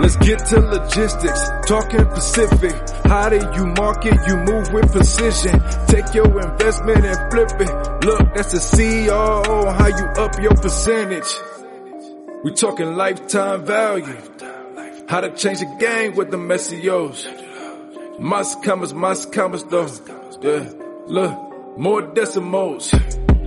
Let's 0.00 0.16
get 0.16 0.38
to 0.46 0.60
logistics, 0.60 1.50
talking 1.66 2.04
Pacific. 2.06 2.72
How 3.04 3.30
do 3.30 3.36
you 3.36 3.66
market? 3.66 4.14
You 4.28 4.36
move 4.36 4.72
with 4.72 4.92
precision. 4.92 5.60
Take 5.88 6.14
your 6.14 6.40
investment 6.40 7.04
and 7.04 7.32
flip 7.32 7.50
it. 7.60 8.04
Look, 8.04 8.34
that's 8.34 8.52
the 8.52 8.58
CEO. 8.58 9.74
How 9.74 9.86
you 9.88 10.04
up 10.22 10.40
your 10.40 10.54
percentage? 10.54 11.26
We 12.44 12.52
talking 12.54 12.94
lifetime 12.94 13.64
value. 13.64 14.16
How 15.08 15.20
to 15.20 15.34
change 15.34 15.58
the 15.58 15.76
game 15.80 16.14
with 16.14 16.30
the 16.30 16.36
SEOs. 16.36 18.20
Must 18.20 18.62
commas, 18.62 18.94
must 18.94 19.32
commas 19.32 19.64
though. 19.64 19.88
Yeah, 20.40 20.70
look, 21.06 21.76
more 21.76 22.02
decimals. 22.02 22.92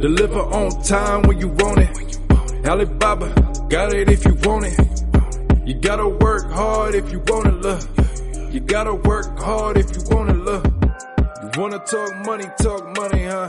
Deliver 0.02 0.42
on 0.42 0.84
time 0.84 1.22
when 1.22 1.40
you 1.40 1.48
want 1.48 1.80
it. 1.80 2.68
Alibaba, 2.68 3.68
got 3.70 3.94
it 3.94 4.10
if 4.10 4.26
you 4.26 4.34
want 4.44 4.66
it. 4.66 5.01
You 5.64 5.76
gotta 5.76 6.08
work 6.08 6.52
hard 6.52 6.96
if 6.96 7.12
you 7.12 7.22
wanna 7.28 7.52
look. 7.52 7.82
You 8.52 8.62
gotta 8.62 8.96
work 8.96 9.40
hard 9.40 9.78
if 9.78 9.96
you 9.96 10.02
wanna 10.10 10.34
look. 10.34 10.66
You 11.44 11.62
wanna 11.62 11.78
talk 11.86 12.16
money, 12.26 12.46
talk 12.58 12.98
money, 12.98 13.26
huh? 13.26 13.48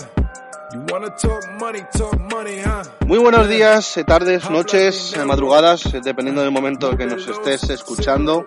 You 0.75 0.85
wanna 0.91 1.09
talk 1.17 1.43
money, 1.59 1.81
talk 1.97 2.21
money, 2.31 2.59
huh? 2.59 2.85
Muy 3.07 3.19
buenos 3.19 3.49
días, 3.49 3.97
eh, 3.97 4.05
tardes, 4.05 4.51
noches, 4.51 5.15
eh, 5.17 5.25
madrugadas, 5.25 5.87
eh, 5.87 6.01
dependiendo 6.05 6.43
del 6.43 6.51
momento 6.51 6.95
que 6.99 7.07
nos 7.07 7.27
estés 7.27 7.71
escuchando, 7.71 8.45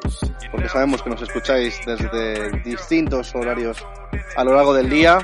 porque 0.52 0.70
sabemos 0.70 1.02
que 1.02 1.10
nos 1.10 1.24
escucháis 1.24 1.80
desde 1.88 2.62
distintos 2.62 3.34
horarios 3.34 3.84
a 4.36 4.44
lo 4.44 4.54
largo 4.54 4.76
del 4.76 4.92
día. 4.92 5.18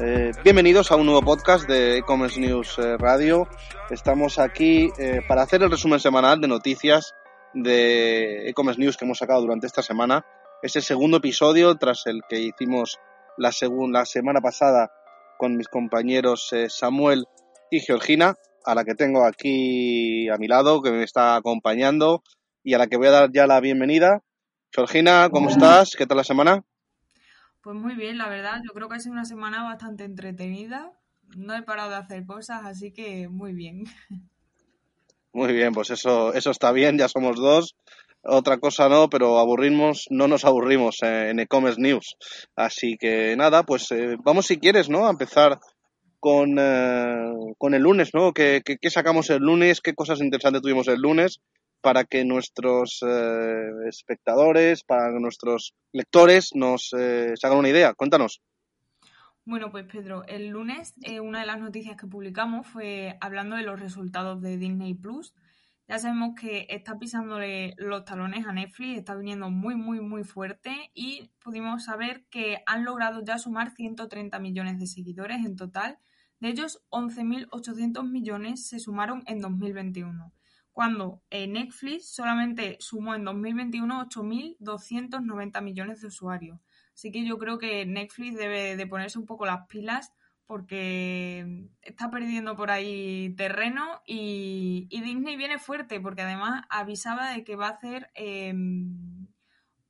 Eh, 0.00 0.30
bienvenidos 0.44 0.92
a 0.92 0.94
un 0.94 1.06
nuevo 1.06 1.22
podcast 1.22 1.66
de 1.66 1.98
e-commerce 1.98 2.38
news 2.38 2.76
radio. 2.98 3.48
Estamos 3.90 4.38
aquí 4.38 4.92
eh, 4.96 5.22
para 5.26 5.42
hacer 5.42 5.64
el 5.64 5.70
resumen 5.72 5.98
semanal 5.98 6.40
de 6.40 6.46
noticias 6.46 7.16
de 7.54 8.48
e-commerce 8.48 8.80
news 8.80 8.96
que 8.96 9.04
hemos 9.04 9.18
sacado 9.18 9.40
durante 9.40 9.66
esta 9.66 9.82
semana. 9.82 10.24
Es 10.62 10.76
el 10.76 10.82
segundo 10.82 11.18
episodio 11.18 11.76
tras 11.76 12.06
el 12.06 12.22
que 12.28 12.40
hicimos 12.40 12.98
la, 13.36 13.50
la 13.90 14.04
semana 14.04 14.40
pasada 14.40 14.90
con 15.38 15.56
mis 15.56 15.68
compañeros 15.68 16.52
eh, 16.52 16.68
Samuel 16.68 17.26
y 17.70 17.80
Georgina, 17.80 18.36
a 18.64 18.74
la 18.74 18.84
que 18.84 18.94
tengo 18.94 19.24
aquí 19.24 20.28
a 20.28 20.36
mi 20.36 20.48
lado, 20.48 20.82
que 20.82 20.90
me 20.90 21.02
está 21.02 21.36
acompañando 21.36 22.22
y 22.62 22.74
a 22.74 22.78
la 22.78 22.86
que 22.86 22.98
voy 22.98 23.06
a 23.06 23.12
dar 23.12 23.32
ya 23.32 23.46
la 23.46 23.60
bienvenida. 23.60 24.22
Georgina, 24.72 25.28
¿cómo 25.32 25.48
estás? 25.48 25.96
¿Qué 25.96 26.06
tal 26.06 26.18
la 26.18 26.24
semana? 26.24 26.62
Pues 27.62 27.76
muy 27.76 27.94
bien, 27.94 28.18
la 28.18 28.28
verdad, 28.28 28.60
yo 28.66 28.72
creo 28.72 28.88
que 28.88 28.96
ha 28.96 29.00
sido 29.00 29.12
una 29.12 29.24
semana 29.24 29.64
bastante 29.64 30.04
entretenida. 30.04 30.92
No 31.36 31.54
he 31.54 31.62
parado 31.62 31.90
de 31.90 31.96
hacer 31.96 32.24
cosas, 32.26 32.64
así 32.64 32.92
que 32.92 33.28
muy 33.28 33.52
bien. 33.52 33.84
Muy 35.32 35.52
bien, 35.52 35.72
pues 35.72 35.90
eso, 35.90 36.34
eso 36.34 36.50
está 36.50 36.72
bien, 36.72 36.98
ya 36.98 37.08
somos 37.08 37.36
dos. 37.36 37.76
Otra 38.22 38.58
cosa 38.58 38.88
no, 38.88 39.08
pero 39.08 39.38
aburrimos, 39.38 40.06
no 40.10 40.28
nos 40.28 40.44
aburrimos 40.44 40.98
en 41.02 41.38
e-commerce 41.40 41.80
news. 41.80 42.16
Así 42.56 42.96
que 42.98 43.34
nada, 43.36 43.62
pues 43.62 43.90
eh, 43.92 44.16
vamos 44.22 44.46
si 44.46 44.58
quieres, 44.58 44.90
¿no? 44.90 45.06
A 45.06 45.10
empezar 45.10 45.58
con, 46.18 46.58
eh, 46.58 47.54
con 47.56 47.74
el 47.74 47.82
lunes, 47.82 48.10
¿no? 48.12 48.32
¿Qué, 48.32 48.60
qué, 48.62 48.90
sacamos 48.90 49.30
el 49.30 49.38
lunes? 49.38 49.80
¿Qué 49.80 49.94
cosas 49.94 50.20
interesantes 50.20 50.62
tuvimos 50.62 50.88
el 50.88 51.00
lunes? 51.00 51.40
Para 51.80 52.04
que 52.04 52.24
nuestros 52.24 52.98
eh, 53.06 53.70
espectadores, 53.88 54.82
para 54.82 55.12
que 55.12 55.20
nuestros 55.20 55.72
lectores 55.92 56.50
nos 56.54 56.90
se 56.90 57.46
hagan 57.46 57.58
una 57.58 57.70
idea. 57.70 57.94
Cuéntanos. 57.94 58.42
Bueno, 59.50 59.72
pues 59.72 59.84
Pedro, 59.86 60.24
el 60.28 60.50
lunes 60.50 60.94
eh, 61.02 61.18
una 61.18 61.40
de 61.40 61.46
las 61.46 61.58
noticias 61.58 61.96
que 61.96 62.06
publicamos 62.06 62.68
fue 62.68 63.18
hablando 63.20 63.56
de 63.56 63.64
los 63.64 63.80
resultados 63.80 64.40
de 64.40 64.56
Disney 64.56 64.94
Plus. 64.94 65.34
Ya 65.88 65.98
sabemos 65.98 66.36
que 66.40 66.68
está 66.70 67.00
pisándole 67.00 67.74
los 67.76 68.04
talones 68.04 68.46
a 68.46 68.52
Netflix, 68.52 68.96
está 68.96 69.16
viniendo 69.16 69.50
muy, 69.50 69.74
muy, 69.74 70.00
muy 70.00 70.22
fuerte 70.22 70.92
y 70.94 71.32
pudimos 71.42 71.86
saber 71.86 72.24
que 72.30 72.62
han 72.64 72.84
logrado 72.84 73.24
ya 73.24 73.38
sumar 73.38 73.72
130 73.72 74.38
millones 74.38 74.78
de 74.78 74.86
seguidores 74.86 75.44
en 75.44 75.56
total. 75.56 75.98
De 76.38 76.50
ellos, 76.50 76.80
11.800 76.90 78.08
millones 78.08 78.68
se 78.68 78.78
sumaron 78.78 79.24
en 79.26 79.40
2021, 79.40 80.32
cuando 80.72 81.24
eh, 81.28 81.48
Netflix 81.48 82.14
solamente 82.14 82.76
sumó 82.78 83.16
en 83.16 83.24
2021 83.24 84.08
8.290 84.10 85.60
millones 85.60 86.02
de 86.02 86.06
usuarios. 86.06 86.60
Así 86.94 87.10
que 87.10 87.26
yo 87.26 87.38
creo 87.38 87.58
que 87.58 87.86
Netflix 87.86 88.36
debe 88.36 88.76
de 88.76 88.86
ponerse 88.86 89.18
un 89.18 89.26
poco 89.26 89.46
las 89.46 89.66
pilas 89.66 90.12
porque 90.46 91.68
está 91.80 92.10
perdiendo 92.10 92.56
por 92.56 92.70
ahí 92.70 93.34
terreno 93.36 94.02
y, 94.04 94.88
y 94.90 95.00
Disney 95.00 95.36
viene 95.36 95.58
fuerte 95.58 96.00
porque 96.00 96.22
además 96.22 96.64
avisaba 96.68 97.32
de 97.32 97.44
que 97.44 97.54
va 97.54 97.68
a 97.68 97.70
hacer 97.70 98.10
eh, 98.14 98.52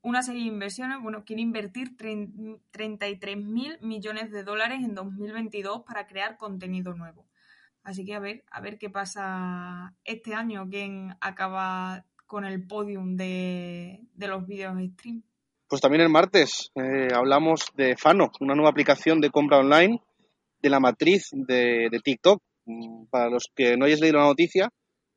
una 0.03 0.23
serie 0.23 0.43
de 0.43 0.49
inversiones, 0.49 1.01
bueno, 1.01 1.25
quiere 1.25 1.43
invertir 1.43 1.97
33 1.97 3.37
mil 3.37 3.79
millones 3.83 4.31
de 4.31 4.45
dólares 4.45 4.81
en 4.83 4.95
2022 4.95 5.83
para 5.85 6.07
crear 6.07 6.39
contenido 6.39 6.95
nuevo. 6.95 7.27
Así 7.83 8.05
que 8.05 8.15
a 8.15 8.19
ver, 8.19 8.45
a 8.51 8.61
ver 8.61 8.79
qué 8.79 8.91
pasa 8.91 9.95
este 10.05 10.35
año, 10.35 10.69
quién 10.69 11.17
acaba 11.21 12.05
con 12.27 12.45
el 12.45 12.67
podium 12.67 13.17
de, 13.17 14.07
de 14.15 14.29
los 14.29 14.47
vídeos 14.47 14.75
stream. 14.93 15.23
Pues 15.71 15.81
también 15.81 16.03
el 16.03 16.09
martes 16.09 16.73
eh, 16.75 17.15
hablamos 17.15 17.67
de 17.77 17.97
Fano, 17.97 18.33
una 18.41 18.57
nueva 18.57 18.71
aplicación 18.71 19.21
de 19.21 19.31
compra 19.31 19.61
online 19.61 20.03
de 20.61 20.69
la 20.69 20.81
matriz 20.81 21.29
de, 21.31 21.87
de 21.89 22.01
TikTok. 22.03 22.43
Mm, 22.67 23.05
Para 23.09 23.31
los 23.31 23.45
que 23.55 23.77
no 23.77 23.85
hayáis 23.85 24.01
leído 24.01 24.19
la 24.19 24.25
noticia, 24.25 24.71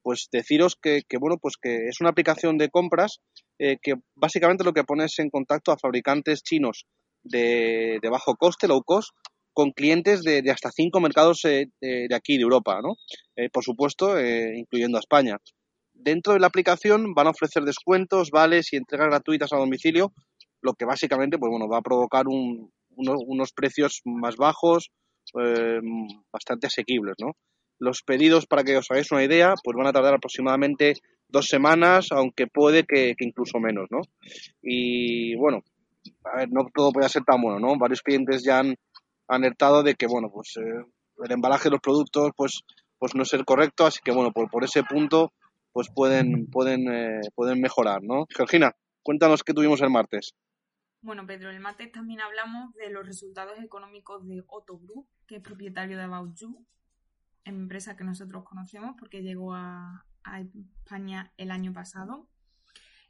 pues 0.03 0.28
deciros 0.31 0.75
que, 0.80 1.02
que, 1.09 1.18
bueno, 1.18 1.38
pues 1.42 1.56
que 1.59 1.88
es 1.88 2.00
una 2.02 2.12
aplicación 2.12 2.59
de 2.59 2.69
compras 2.69 3.18
eh, 3.58 3.78
que 3.81 3.96
básicamente 4.13 4.63
lo 4.63 4.74
que 4.74 4.84
pone 4.84 5.06
es 5.06 5.18
en 5.18 5.31
contacto 5.31 5.72
a 5.72 5.78
fabricantes 5.81 6.44
chinos 6.44 6.86
de, 7.24 7.97
de 8.00 8.09
bajo 8.12 8.36
coste, 8.36 8.68
low 8.68 8.84
cost, 8.84 9.09
con 9.53 9.72
clientes 9.72 10.22
de, 10.22 10.44
de 10.44 10.52
hasta 10.52 10.69
cinco 10.69 11.00
mercados 11.00 11.46
eh, 11.46 11.66
de, 11.81 12.16
aquí, 12.16 12.38
de 12.38 12.44
Europa, 12.44 12.80
¿no? 12.84 12.94
Eh, 13.36 13.50
por 13.52 13.63
supuesto, 13.63 14.19
incluyendo 14.19 14.97
a 14.97 15.00
España. 15.00 15.38
Dentro 15.95 16.33
de 16.33 16.39
la 16.39 16.48
aplicación 16.48 17.13
van 17.13 17.27
a 17.27 17.31
ofrecer 17.31 17.63
descuentos, 17.63 18.30
vales 18.31 18.74
y 18.74 18.77
entregas 18.77 19.07
gratuitas 19.07 19.54
a 19.54 19.57
domicilio, 19.57 20.12
lo 20.63 20.74
que 20.74 20.86
básicamente, 20.86 21.38
pues 21.38 21.50
bueno, 21.51 21.68
va 21.69 21.77
a 21.80 21.81
provocar 21.83 22.27
un, 22.27 22.71
uno- 22.95 23.19
unos 23.27 23.51
precios 23.54 24.01
más 24.06 24.38
bajos, 24.38 24.89
eh, 25.39 25.80
bastante 26.31 26.68
asequibles, 26.68 27.15
¿no? 27.19 27.33
Los 27.80 28.01
pedidos, 28.04 28.45
para 28.48 28.63
que 28.63 28.77
os 28.77 28.89
hagáis 28.92 29.12
una 29.12 29.24
idea, 29.24 29.54
pues 29.63 29.75
van 29.77 29.88
a 29.88 29.94
tardar 29.94 30.15
aproximadamente 30.15 30.94
dos 31.27 31.48
semanas, 31.48 32.07
aunque 32.12 32.48
puede 32.48 32.83
que, 32.86 33.15
que 33.18 33.25
incluso 33.25 33.60
menos, 33.60 33.88
¿no? 33.92 34.01
Y 34.62 35.36
bueno, 35.36 35.62
a 36.25 36.38
ver, 36.38 36.50
no 36.51 36.65
todo 36.74 36.92
puede 36.92 37.10
ser 37.10 37.24
tan 37.24 37.42
bueno, 37.42 37.60
¿no? 37.60 37.77
Varios 37.77 38.01
clientes 38.01 38.44
ya 38.44 38.60
han 38.60 38.75
alertado 39.27 39.83
de 39.83 39.95
que, 39.95 40.07
bueno, 40.07 40.30
pues 40.33 40.56
eh, 40.57 40.86
el 41.24 41.31
embalaje 41.31 41.65
de 41.65 41.71
los 41.71 41.81
productos, 41.81 42.31
pues, 42.36 42.62
pues 43.00 43.15
no 43.15 43.24
es 43.24 43.33
el 43.33 43.45
correcto, 43.45 43.86
así 43.86 44.00
que 44.04 44.12
bueno, 44.12 44.31
por, 44.31 44.50
por 44.50 44.63
ese 44.63 44.83
punto, 44.83 45.33
pues 45.71 45.88
pueden, 45.94 46.48
pueden, 46.51 46.88
eh, 46.94 47.21
pueden 47.36 47.60
mejorar, 47.62 48.01
¿no? 48.04 48.25
Georgina, 48.36 48.71
cuéntanos 49.04 49.44
qué 49.44 49.54
tuvimos 49.54 49.81
el 49.81 49.89
martes. 49.89 50.33
Bueno, 51.03 51.27
Pedro, 51.27 51.50
el 51.50 51.59
martes 51.59 51.91
también 51.91 52.21
hablamos 52.21 52.73
de 52.75 52.89
los 52.89 53.05
resultados 53.05 53.59
económicos 53.59 54.25
de 54.25 54.45
Otto 54.47 54.79
Group, 54.79 55.05
que 55.27 55.35
es 55.35 55.41
propietario 55.41 55.97
de 55.97 56.03
About 56.03 56.33
You. 56.35 56.65
empresa 57.44 57.97
que 57.97 58.05
nosotros 58.05 58.45
conocemos 58.45 58.95
porque 58.97 59.21
llegó 59.21 59.53
a, 59.53 60.05
a 60.23 60.39
España 60.39 61.33
el 61.35 61.51
año 61.51 61.73
pasado. 61.73 62.29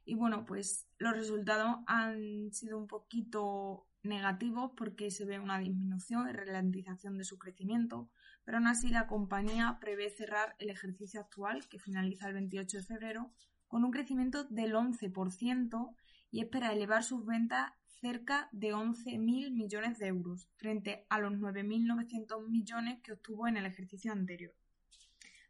Y 0.06 0.16
bueno, 0.16 0.44
pues 0.44 0.88
los 0.98 1.14
resultados 1.14 1.84
han 1.86 2.52
sido 2.52 2.80
un 2.80 2.88
poquito 2.88 3.86
negativos 4.02 4.72
porque 4.76 5.12
se 5.12 5.26
ve 5.26 5.38
una 5.40 5.60
disminución 5.60 6.28
y 6.28 6.34
ralentización 6.34 7.20
de 7.20 7.26
su 7.26 7.38
crecimiento, 7.38 8.10
pero 8.44 8.58
aún 8.58 8.66
así 8.66 8.90
la 8.90 9.06
compañía 9.06 9.78
prevé 9.80 10.10
cerrar 10.10 10.56
el 10.58 10.72
ejercicio 10.72 11.22
actual, 11.22 11.68
que 11.70 11.78
finaliza 11.78 12.28
el 12.28 12.34
28 12.34 12.78
de 12.78 12.84
febrero, 12.84 13.32
con 13.68 13.84
un 13.84 13.92
crecimiento 13.92 14.46
del 14.46 14.74
11% 14.74 15.96
y 16.32 16.42
espera 16.42 16.74
elevar 16.74 17.04
sus 17.04 17.24
ventas 17.24 17.72
cerca 18.04 18.50
de 18.52 18.74
11.000 18.74 19.54
millones 19.54 19.98
de 19.98 20.08
euros, 20.08 20.50
frente 20.58 21.06
a 21.10 21.20
los 21.20 21.32
9.900 21.36 22.50
millones 22.50 23.00
que 23.02 23.14
obtuvo 23.14 23.48
en 23.48 23.56
el 23.56 23.66
ejercicio 23.66 24.12
anterior. 24.12 24.54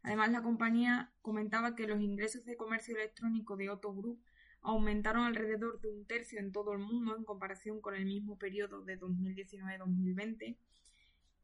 Además, 0.04 0.30
la 0.30 0.40
compañía 0.40 1.12
comentaba 1.20 1.74
que 1.74 1.88
los 1.88 2.00
ingresos 2.00 2.44
de 2.44 2.56
comercio 2.56 2.94
electrónico 2.94 3.56
de 3.56 3.70
Otto 3.70 3.92
Group 3.92 4.22
aumentaron 4.60 5.24
alrededor 5.24 5.80
de 5.80 5.88
un 5.88 6.06
tercio 6.06 6.38
en 6.38 6.52
todo 6.52 6.74
el 6.74 6.78
mundo 6.78 7.16
en 7.16 7.24
comparación 7.24 7.80
con 7.80 7.96
el 7.96 8.04
mismo 8.04 8.38
periodo 8.38 8.82
de 8.82 9.00
2019-2020. 9.00 10.56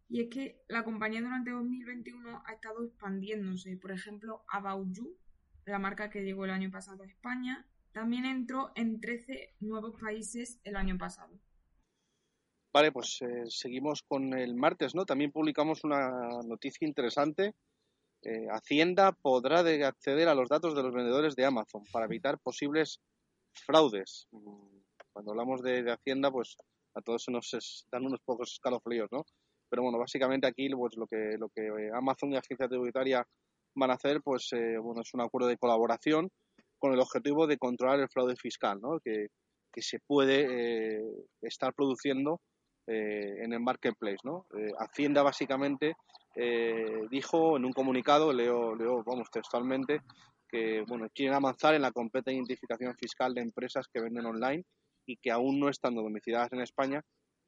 Y 0.08 0.20
es 0.20 0.28
que 0.28 0.62
la 0.68 0.84
compañía 0.84 1.22
durante 1.22 1.50
2021 1.50 2.44
ha 2.46 2.52
estado 2.52 2.84
expandiéndose. 2.84 3.76
Por 3.76 3.90
ejemplo, 3.90 4.44
About 4.48 4.92
You, 4.92 5.16
la 5.64 5.80
marca 5.80 6.08
que 6.08 6.22
llegó 6.22 6.44
el 6.44 6.52
año 6.52 6.70
pasado 6.70 7.02
a 7.02 7.06
España, 7.06 7.66
también 7.92 8.24
entró 8.24 8.72
en 8.74 9.00
13 9.00 9.54
nuevos 9.60 10.00
países 10.00 10.60
el 10.64 10.76
año 10.76 10.96
pasado. 10.98 11.38
Vale, 12.72 12.92
pues 12.92 13.20
eh, 13.22 13.44
seguimos 13.48 14.02
con 14.02 14.32
el 14.32 14.54
martes, 14.54 14.94
¿no? 14.94 15.04
También 15.04 15.32
publicamos 15.32 15.82
una 15.82 16.10
noticia 16.44 16.86
interesante 16.86 17.54
eh, 18.22 18.48
Hacienda 18.50 19.12
podrá 19.12 19.60
acceder 19.86 20.28
a 20.28 20.34
los 20.34 20.48
datos 20.48 20.74
de 20.74 20.82
los 20.82 20.92
vendedores 20.92 21.34
de 21.36 21.46
Amazon 21.46 21.84
para 21.90 22.04
evitar 22.04 22.38
posibles 22.38 23.00
fraudes. 23.54 24.28
Mm, 24.30 24.80
cuando 25.12 25.30
hablamos 25.32 25.62
de, 25.62 25.90
Hacienda, 25.90 26.30
pues 26.30 26.56
a 26.94 27.00
todos 27.00 27.24
se 27.24 27.30
nos 27.30 27.86
dan 27.90 28.04
unos 28.04 28.20
pocos 28.20 28.52
escalofríos, 28.52 29.08
¿no? 29.10 29.24
Pero 29.70 29.82
bueno, 29.82 29.98
básicamente 29.98 30.46
aquí 30.46 30.68
pues 30.70 30.96
lo 30.96 31.06
que 31.06 31.36
lo 31.38 31.48
que 31.48 31.68
eh, 31.68 31.90
Amazon 31.94 32.32
y 32.32 32.36
agencia 32.36 32.68
tributaria 32.68 33.26
van 33.74 33.90
a 33.90 33.94
hacer, 33.94 34.20
pues 34.22 34.52
eh, 34.52 34.76
bueno, 34.78 35.00
es 35.00 35.14
un 35.14 35.22
acuerdo 35.22 35.48
de 35.48 35.56
colaboración 35.56 36.30
con 36.80 36.92
el 36.92 36.98
objetivo 36.98 37.46
de 37.46 37.58
controlar 37.58 38.00
el 38.00 38.08
fraude 38.08 38.34
fiscal, 38.34 38.80
¿no? 38.80 38.98
Que, 38.98 39.28
que 39.72 39.82
se 39.82 40.00
puede 40.00 41.00
estar 41.42 41.72
produciendo 41.74 42.40
en 42.88 43.52
el 43.52 43.60
marketplace, 43.60 44.18
¿no? 44.24 44.46
Hacienda 44.80 45.22
básicamente 45.22 45.94
eh, 46.36 47.06
dijo 47.10 47.56
en 47.56 47.64
un 47.64 47.72
comunicado, 47.72 48.32
leo, 48.32 48.74
leo, 48.74 49.02
vamos, 49.04 49.30
textualmente, 49.30 50.00
que 50.48 50.82
bueno, 50.86 51.08
quieren 51.14 51.34
avanzar 51.34 51.74
en 51.74 51.82
la 51.82 51.92
completa 51.92 52.32
identificación 52.32 52.94
fiscal 52.96 53.34
de 53.34 53.42
empresas 53.42 53.86
que 53.92 54.00
venden 54.00 54.26
online 54.26 54.64
y 55.06 55.16
que 55.16 55.30
aún 55.30 55.58
no 55.58 55.68
estando 55.68 56.02
domiciliadas 56.02 56.52
en 56.52 56.60
España, 56.60 57.02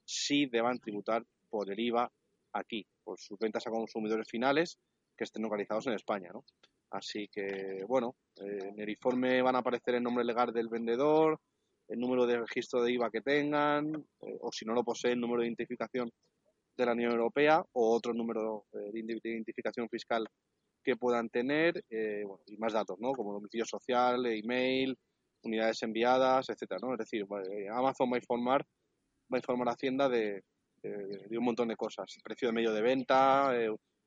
sí 0.04 0.46
deban 0.46 0.78
tributar 0.78 1.24
por 1.48 1.70
el 1.70 1.78
IVA 1.78 2.10
aquí, 2.52 2.86
por 3.04 3.20
sus 3.20 3.38
ventas 3.38 3.66
a 3.66 3.70
consumidores 3.70 4.28
finales 4.28 4.78
que 5.16 5.24
estén 5.24 5.42
localizados 5.42 5.86
en 5.86 5.94
España, 5.94 6.30
¿no? 6.32 6.44
Así 6.92 7.26
que, 7.28 7.84
bueno, 7.88 8.16
eh, 8.36 8.68
en 8.68 8.78
el 8.78 8.90
informe 8.90 9.40
van 9.40 9.56
a 9.56 9.60
aparecer 9.60 9.94
el 9.94 10.02
nombre 10.02 10.24
legal 10.24 10.52
del 10.52 10.68
vendedor, 10.68 11.40
el 11.88 11.98
número 11.98 12.26
de 12.26 12.38
registro 12.38 12.82
de 12.82 12.92
IVA 12.92 13.10
que 13.10 13.22
tengan, 13.22 13.94
eh, 14.20 14.38
o 14.40 14.52
si 14.52 14.66
no 14.66 14.74
lo 14.74 14.84
poseen, 14.84 15.14
el 15.14 15.20
número 15.20 15.40
de 15.40 15.48
identificación 15.48 16.10
de 16.76 16.86
la 16.86 16.92
Unión 16.92 17.12
Europea 17.12 17.64
o 17.72 17.96
otro 17.96 18.12
número 18.12 18.66
eh, 18.74 18.90
de 18.92 19.30
identificación 19.30 19.88
fiscal 19.88 20.26
que 20.84 20.96
puedan 20.96 21.30
tener 21.30 21.82
bueno, 22.26 22.40
y 22.46 22.56
más 22.56 22.72
datos, 22.72 22.98
¿no? 22.98 23.12
Como 23.12 23.32
domicilio 23.32 23.64
social, 23.64 24.26
email, 24.26 24.98
unidades 25.44 25.82
enviadas, 25.84 26.50
etcétera, 26.50 26.80
¿no? 26.82 26.92
Es 26.92 26.98
decir, 26.98 27.24
Amazon 27.70 28.10
va 28.10 28.16
a 28.16 28.18
informar, 28.18 28.66
va 29.32 29.36
a 29.36 29.38
informar 29.38 29.68
a 29.68 29.72
Hacienda 29.72 30.08
de, 30.08 30.42
de, 30.82 31.38
un 31.38 31.44
montón 31.44 31.68
de 31.68 31.76
cosas. 31.76 32.16
Precio 32.24 32.48
de 32.48 32.52
medio 32.52 32.72
de 32.72 32.82
venta, 32.82 33.52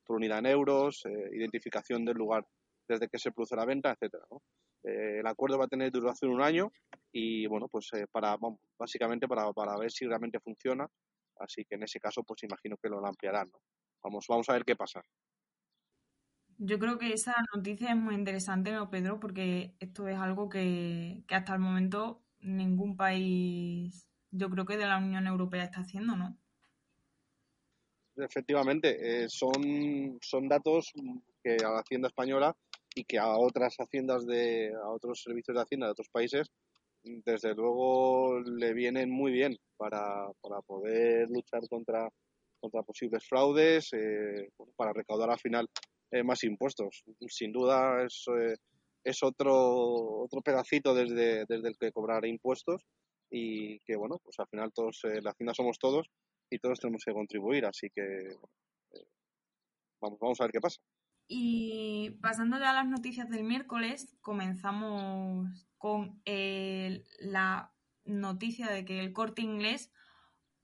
por 0.03 0.17
unidad 0.17 0.39
en 0.39 0.47
euros, 0.47 1.03
identificación 1.31 2.03
del 2.03 2.17
lugar 2.17 2.45
desde 2.87 3.07
que 3.07 3.19
se 3.19 3.31
produce 3.31 3.55
la 3.55 3.65
venta, 3.65 3.91
etcétera, 3.91 4.25
¿no? 4.29 4.41
el 4.83 5.25
acuerdo 5.25 5.57
va 5.57 5.65
a 5.65 5.67
tener 5.67 5.91
duración 5.91 6.31
un 6.31 6.43
año 6.43 6.71
y, 7.11 7.47
bueno, 7.47 7.67
pues 7.67 7.89
para, 8.11 8.37
básicamente 8.77 9.27
para, 9.27 9.51
para 9.51 9.75
ver 9.79 9.91
si 9.91 10.05
realmente 10.05 10.39
funciona 10.39 10.87
Así 11.39 11.65
que 11.65 11.75
en 11.75 11.83
ese 11.83 11.99
caso, 11.99 12.23
pues 12.23 12.43
imagino 12.43 12.77
que 12.77 12.89
lo 12.89 13.05
ampliarán. 13.05 13.49
¿no? 13.51 13.59
Vamos, 14.03 14.25
vamos 14.27 14.49
a 14.49 14.53
ver 14.53 14.63
qué 14.63 14.75
pasa. 14.75 15.01
Yo 16.57 16.79
creo 16.79 16.97
que 16.97 17.11
esa 17.11 17.35
noticia 17.53 17.89
es 17.89 17.97
muy 17.97 18.15
interesante, 18.15 18.71
¿no, 18.71 18.89
Pedro? 18.89 19.19
Porque 19.19 19.75
esto 19.79 20.07
es 20.07 20.17
algo 20.17 20.47
que, 20.47 21.23
hasta 21.29 21.53
el 21.53 21.59
momento 21.59 22.23
ningún 22.39 22.95
país, 22.95 24.07
yo 24.31 24.49
creo 24.49 24.65
que 24.65 24.77
de 24.77 24.85
la 24.85 24.97
Unión 24.97 25.27
Europea 25.27 25.65
está 25.65 25.81
haciendo, 25.81 26.15
¿no? 26.15 26.37
Efectivamente, 28.15 29.23
eh, 29.23 29.27
son, 29.27 30.17
son 30.21 30.47
datos 30.47 30.93
que 31.43 31.57
a 31.57 31.71
la 31.71 31.79
Hacienda 31.79 32.07
española 32.07 32.55
y 32.95 33.03
que 33.03 33.19
a 33.19 33.37
otras 33.37 33.75
haciendas 33.77 34.25
de, 34.25 34.73
a 34.73 34.89
otros 34.89 35.21
servicios 35.21 35.55
de 35.55 35.61
Hacienda 35.61 35.87
de 35.87 35.91
otros 35.91 36.09
países 36.09 36.49
desde 37.05 37.53
luego 37.53 38.39
le 38.39 38.73
vienen 38.73 39.11
muy 39.11 39.31
bien 39.31 39.57
para, 39.77 40.27
para 40.41 40.61
poder 40.61 41.29
luchar 41.29 41.67
contra, 41.69 42.09
contra 42.59 42.83
posibles 42.83 43.27
fraudes, 43.27 43.93
eh, 43.93 44.49
para 44.75 44.93
recaudar 44.93 45.29
al 45.29 45.39
final 45.39 45.69
eh, 46.11 46.23
más 46.23 46.43
impuestos. 46.43 47.03
Sin 47.27 47.51
duda 47.51 48.03
es, 48.03 48.25
eh, 48.39 48.55
es 49.03 49.21
otro, 49.23 50.23
otro 50.23 50.41
pedacito 50.41 50.95
desde, 50.95 51.45
desde 51.47 51.67
el 51.69 51.77
que 51.77 51.91
cobrar 51.91 52.25
impuestos 52.25 52.81
y 53.29 53.79
que, 53.81 53.95
bueno, 53.95 54.17
pues 54.23 54.39
al 54.39 54.47
final 54.47 54.71
todos, 54.73 55.01
la 55.03 55.31
Hacienda 55.31 55.53
somos 55.53 55.77
todos 55.77 56.07
y 56.49 56.59
todos 56.59 56.79
tenemos 56.79 57.03
que 57.05 57.13
contribuir, 57.13 57.65
así 57.65 57.89
que 57.89 58.35
vamos, 59.99 60.19
vamos 60.19 60.41
a 60.41 60.45
ver 60.45 60.51
qué 60.51 60.61
pasa. 60.61 60.79
Y 61.27 62.11
pasando 62.21 62.59
ya 62.59 62.69
a 62.69 62.73
las 62.73 62.87
noticias 62.87 63.29
del 63.29 63.43
miércoles, 63.43 64.15
comenzamos 64.21 65.67
con 65.77 66.21
la 66.25 67.71
noticia 68.05 68.69
de 68.69 68.85
que 68.85 68.99
el 68.99 69.13
corte 69.13 69.41
inglés 69.41 69.91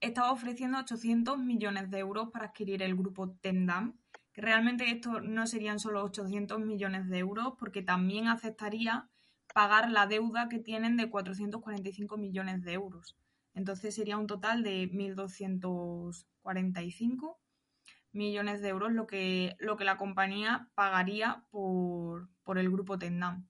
estaba 0.00 0.32
ofreciendo 0.32 0.78
800 0.78 1.38
millones 1.38 1.90
de 1.90 1.98
euros 1.98 2.30
para 2.30 2.46
adquirir 2.46 2.82
el 2.82 2.96
grupo 2.96 3.32
Tendam, 3.40 3.98
que 4.32 4.40
realmente 4.40 4.90
esto 4.90 5.20
no 5.20 5.46
serían 5.46 5.78
solo 5.78 6.02
800 6.04 6.58
millones 6.60 7.08
de 7.08 7.18
euros, 7.18 7.54
porque 7.58 7.82
también 7.82 8.28
aceptaría 8.28 9.08
pagar 9.54 9.90
la 9.90 10.06
deuda 10.06 10.48
que 10.48 10.58
tienen 10.58 10.96
de 10.96 11.10
445 11.10 12.16
millones 12.16 12.62
de 12.62 12.72
euros. 12.72 13.18
Entonces 13.54 13.94
sería 13.94 14.16
un 14.16 14.26
total 14.26 14.62
de 14.62 14.90
1.245 14.90 17.36
millones 18.12 18.60
de 18.60 18.68
euros 18.68 18.92
lo 18.92 19.06
que, 19.06 19.56
lo 19.58 19.76
que 19.76 19.84
la 19.84 19.96
compañía 19.96 20.70
pagaría 20.74 21.44
por, 21.50 22.28
por 22.42 22.58
el 22.58 22.70
grupo 22.70 22.98
Tendam. 22.98 23.48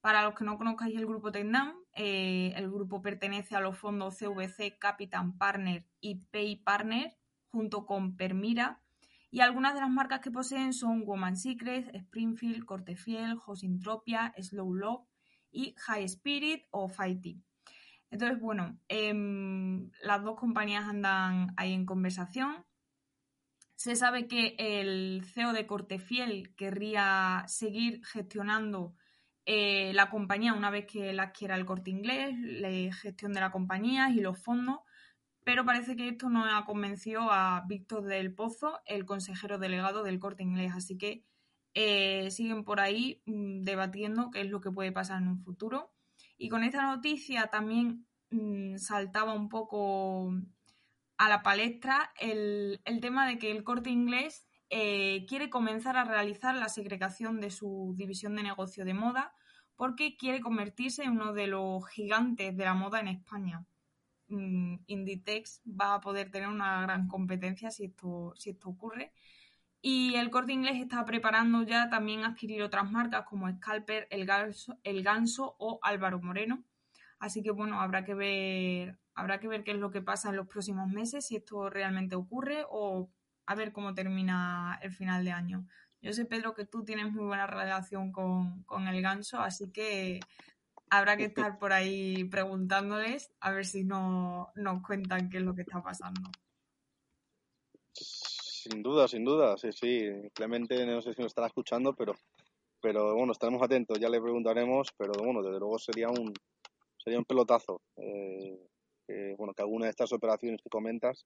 Para 0.00 0.22
los 0.22 0.34
que 0.34 0.44
no 0.44 0.58
conozcáis 0.58 0.96
el 0.96 1.06
grupo 1.06 1.32
Tendam, 1.32 1.74
eh, 1.94 2.52
el 2.56 2.70
grupo 2.70 3.00
pertenece 3.02 3.56
a 3.56 3.60
los 3.60 3.78
fondos 3.78 4.18
CVC, 4.18 4.78
Capitan 4.78 5.38
Partner 5.38 5.86
y 6.00 6.16
Pay 6.26 6.56
Partner, 6.56 7.16
junto 7.48 7.86
con 7.86 8.16
Permira, 8.16 8.82
y 9.30 9.40
algunas 9.40 9.74
de 9.74 9.80
las 9.80 9.90
marcas 9.90 10.20
que 10.20 10.30
poseen 10.30 10.72
son 10.72 11.04
Woman 11.04 11.36
Secret, 11.36 11.92
Springfield, 11.92 12.64
Cortefiel, 12.64 13.34
Josintropia, 13.34 14.32
Slow 14.38 14.74
Love 14.74 15.08
y 15.50 15.74
High 15.76 16.04
Spirit 16.04 16.62
o 16.70 16.88
Fighting. 16.88 17.44
Entonces, 18.10 18.38
bueno, 18.38 18.78
em, 18.86 19.90
las 20.02 20.22
dos 20.22 20.38
compañías 20.38 20.84
andan 20.84 21.52
ahí 21.56 21.72
en 21.72 21.84
conversación. 21.84 22.64
Se 23.74 23.96
sabe 23.96 24.28
que 24.28 24.54
el 24.58 25.24
CEO 25.24 25.52
de 25.52 25.66
Cortefiel 25.66 26.54
querría 26.54 27.44
seguir 27.48 28.04
gestionando 28.06 28.94
eh, 29.46 29.92
la 29.94 30.08
compañía, 30.10 30.54
una 30.54 30.70
vez 30.70 30.86
que 30.86 31.12
la 31.12 31.24
adquiera 31.24 31.56
el 31.56 31.66
corte 31.66 31.90
inglés, 31.90 32.34
la 32.38 32.92
gestión 32.94 33.32
de 33.32 33.40
la 33.40 33.50
compañía 33.50 34.10
y 34.10 34.20
los 34.20 34.42
fondos, 34.42 34.78
pero 35.44 35.64
parece 35.66 35.96
que 35.96 36.08
esto 36.08 36.30
no 36.30 36.44
ha 36.46 36.64
convencido 36.64 37.30
a 37.30 37.64
Víctor 37.68 38.04
del 38.04 38.34
Pozo, 38.34 38.80
el 38.86 39.04
consejero 39.04 39.58
delegado 39.58 40.02
del 40.02 40.18
corte 40.18 40.42
inglés, 40.42 40.72
así 40.74 40.96
que 40.96 41.24
eh, 41.74 42.30
siguen 42.30 42.64
por 42.64 42.80
ahí 42.80 43.22
mm, 43.26 43.62
debatiendo 43.62 44.30
qué 44.30 44.40
es 44.40 44.50
lo 44.50 44.60
que 44.60 44.70
puede 44.70 44.92
pasar 44.92 45.20
en 45.20 45.28
un 45.28 45.40
futuro. 45.40 45.92
Y 46.38 46.48
con 46.48 46.64
esta 46.64 46.82
noticia 46.82 47.48
también 47.48 48.06
mm, 48.30 48.76
saltaba 48.78 49.34
un 49.34 49.48
poco 49.50 50.32
a 51.16 51.28
la 51.28 51.42
palestra 51.42 52.12
el, 52.18 52.80
el 52.84 53.00
tema 53.00 53.26
de 53.26 53.38
que 53.38 53.50
el 53.50 53.64
corte 53.64 53.90
inglés 53.90 54.46
eh, 54.70 55.24
quiere 55.28 55.50
comenzar 55.50 55.96
a 55.96 56.04
realizar 56.04 56.56
la 56.56 56.68
segregación 56.68 57.40
de 57.40 57.50
su 57.50 57.94
división 57.96 58.34
de 58.36 58.42
negocio 58.42 58.84
de 58.84 58.94
moda 58.94 59.32
porque 59.76 60.16
quiere 60.16 60.40
convertirse 60.40 61.04
en 61.04 61.12
uno 61.12 61.32
de 61.32 61.46
los 61.46 61.86
gigantes 61.88 62.56
de 62.56 62.64
la 62.64 62.74
moda 62.74 63.00
en 63.00 63.08
España. 63.08 63.64
Mm, 64.28 64.76
Inditex 64.86 65.62
va 65.66 65.94
a 65.94 66.00
poder 66.00 66.30
tener 66.30 66.48
una 66.48 66.82
gran 66.82 67.08
competencia 67.08 67.70
si 67.70 67.84
esto, 67.84 68.32
si 68.36 68.50
esto 68.50 68.68
ocurre. 68.70 69.12
Y 69.80 70.14
el 70.16 70.30
corte 70.30 70.52
inglés 70.52 70.76
está 70.80 71.04
preparando 71.04 71.62
ya 71.62 71.90
también 71.90 72.24
adquirir 72.24 72.62
otras 72.62 72.90
marcas 72.90 73.26
como 73.26 73.50
Scalper, 73.50 74.08
El 74.10 74.24
Ganso, 74.26 74.78
el 74.82 75.02
Ganso 75.02 75.56
o 75.58 75.78
Álvaro 75.82 76.20
Moreno. 76.20 76.64
Así 77.18 77.42
que 77.42 77.50
bueno, 77.50 77.80
habrá 77.80 78.04
que 78.04 78.14
ver, 78.14 78.98
habrá 79.14 79.40
que 79.40 79.48
ver 79.48 79.64
qué 79.64 79.72
es 79.72 79.78
lo 79.78 79.90
que 79.90 80.02
pasa 80.02 80.30
en 80.30 80.36
los 80.36 80.48
próximos 80.48 80.88
meses, 80.88 81.26
si 81.26 81.36
esto 81.36 81.70
realmente 81.70 82.16
ocurre 82.16 82.64
o 82.68 83.10
a 83.46 83.54
ver 83.54 83.72
cómo 83.72 83.94
termina 83.94 84.78
el 84.82 84.92
final 84.92 85.24
de 85.24 85.32
año. 85.32 85.66
Yo 86.00 86.12
sé, 86.12 86.24
Pedro, 86.24 86.54
que 86.54 86.66
tú 86.66 86.84
tienes 86.84 87.10
muy 87.12 87.24
buena 87.24 87.46
relación 87.46 88.12
con, 88.12 88.62
con 88.64 88.88
el 88.88 89.00
ganso, 89.00 89.40
así 89.40 89.70
que 89.70 90.20
habrá 90.90 91.16
que 91.16 91.24
estar 91.24 91.58
por 91.58 91.72
ahí 91.72 92.24
preguntándoles 92.24 93.32
a 93.40 93.52
ver 93.52 93.64
si 93.64 93.84
no, 93.84 94.50
nos 94.54 94.82
cuentan 94.82 95.30
qué 95.30 95.38
es 95.38 95.42
lo 95.42 95.54
que 95.54 95.62
está 95.62 95.82
pasando. 95.82 96.30
Sin 97.92 98.82
duda, 98.82 99.08
sin 99.08 99.24
duda, 99.24 99.56
sí, 99.56 99.72
sí. 99.72 100.10
Clemente 100.34 100.84
no 100.86 101.00
sé 101.00 101.14
si 101.14 101.20
nos 101.20 101.30
estará 101.30 101.46
escuchando, 101.46 101.94
pero, 101.94 102.14
pero 102.80 103.14
bueno, 103.14 103.32
estaremos 103.32 103.62
atentos, 103.62 103.98
ya 103.98 104.08
le 104.08 104.20
preguntaremos, 104.20 104.88
pero 104.96 105.12
bueno, 105.22 105.42
desde 105.42 105.58
luego 105.58 105.78
sería 105.78 106.08
un, 106.08 106.32
sería 106.96 107.18
un 107.18 107.24
pelotazo 107.24 107.82
eh, 107.96 108.58
que, 109.06 109.34
bueno, 109.36 109.52
alguna 109.56 109.86
de 109.86 109.90
estas 109.90 110.12
operaciones 110.12 110.60
que 110.62 110.70
comentas 110.70 111.24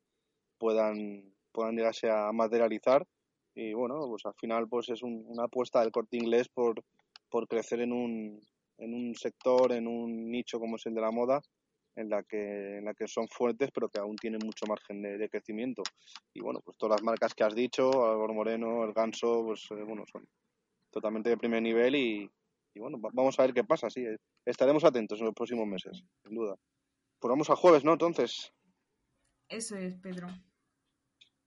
puedan, 0.58 1.34
puedan 1.52 1.76
llegarse 1.76 2.10
a 2.10 2.30
materializar 2.32 3.06
y 3.54 3.72
bueno, 3.72 4.06
pues 4.06 4.24
al 4.24 4.34
final 4.34 4.68
pues 4.68 4.88
es 4.88 5.02
una 5.02 5.44
apuesta 5.44 5.80
del 5.80 5.90
corte 5.90 6.16
inglés 6.16 6.48
por, 6.48 6.82
por 7.28 7.48
crecer 7.48 7.80
en 7.80 7.92
un, 7.92 8.40
en 8.78 8.94
un 8.94 9.14
sector, 9.16 9.72
en 9.72 9.88
un 9.88 10.30
nicho 10.30 10.60
como 10.60 10.76
es 10.76 10.86
el 10.86 10.94
de 10.94 11.00
la 11.00 11.10
moda, 11.10 11.42
en 11.96 12.08
la 12.08 12.22
que, 12.22 12.78
en 12.78 12.84
la 12.84 12.94
que 12.94 13.08
son 13.08 13.26
fuertes, 13.28 13.70
pero 13.74 13.88
que 13.88 13.98
aún 13.98 14.14
tienen 14.14 14.38
mucho 14.44 14.66
margen 14.66 15.02
de, 15.02 15.28
crecimiento. 15.28 15.82
Y 16.32 16.40
bueno, 16.40 16.60
pues 16.64 16.76
todas 16.78 17.00
las 17.00 17.02
marcas 17.02 17.34
que 17.34 17.42
has 17.42 17.54
dicho, 17.54 18.06
Álvaro 18.06 18.32
Moreno, 18.32 18.84
el 18.84 18.92
Ganso, 18.92 19.42
pues 19.44 19.66
eh, 19.72 19.82
bueno, 19.82 20.04
son 20.06 20.24
totalmente 20.90 21.30
de 21.30 21.36
primer 21.36 21.60
nivel 21.60 21.96
y, 21.96 22.30
bueno, 22.76 22.98
vamos 23.12 23.36
a 23.40 23.42
ver 23.42 23.52
qué 23.52 23.64
pasa, 23.64 23.90
sí. 23.90 24.02
Eh, 24.02 24.16
estaremos 24.46 24.84
atentos 24.84 25.18
en 25.18 25.26
los 25.26 25.34
próximos 25.34 25.66
meses, 25.66 26.00
sin 26.22 26.34
duda. 26.36 26.54
Pues 27.18 27.30
vamos 27.30 27.50
al 27.50 27.56
jueves, 27.56 27.84
¿no? 27.84 27.92
Entonces. 27.92 28.52
Eso 29.48 29.76
es, 29.76 29.96
Pedro. 29.96 30.28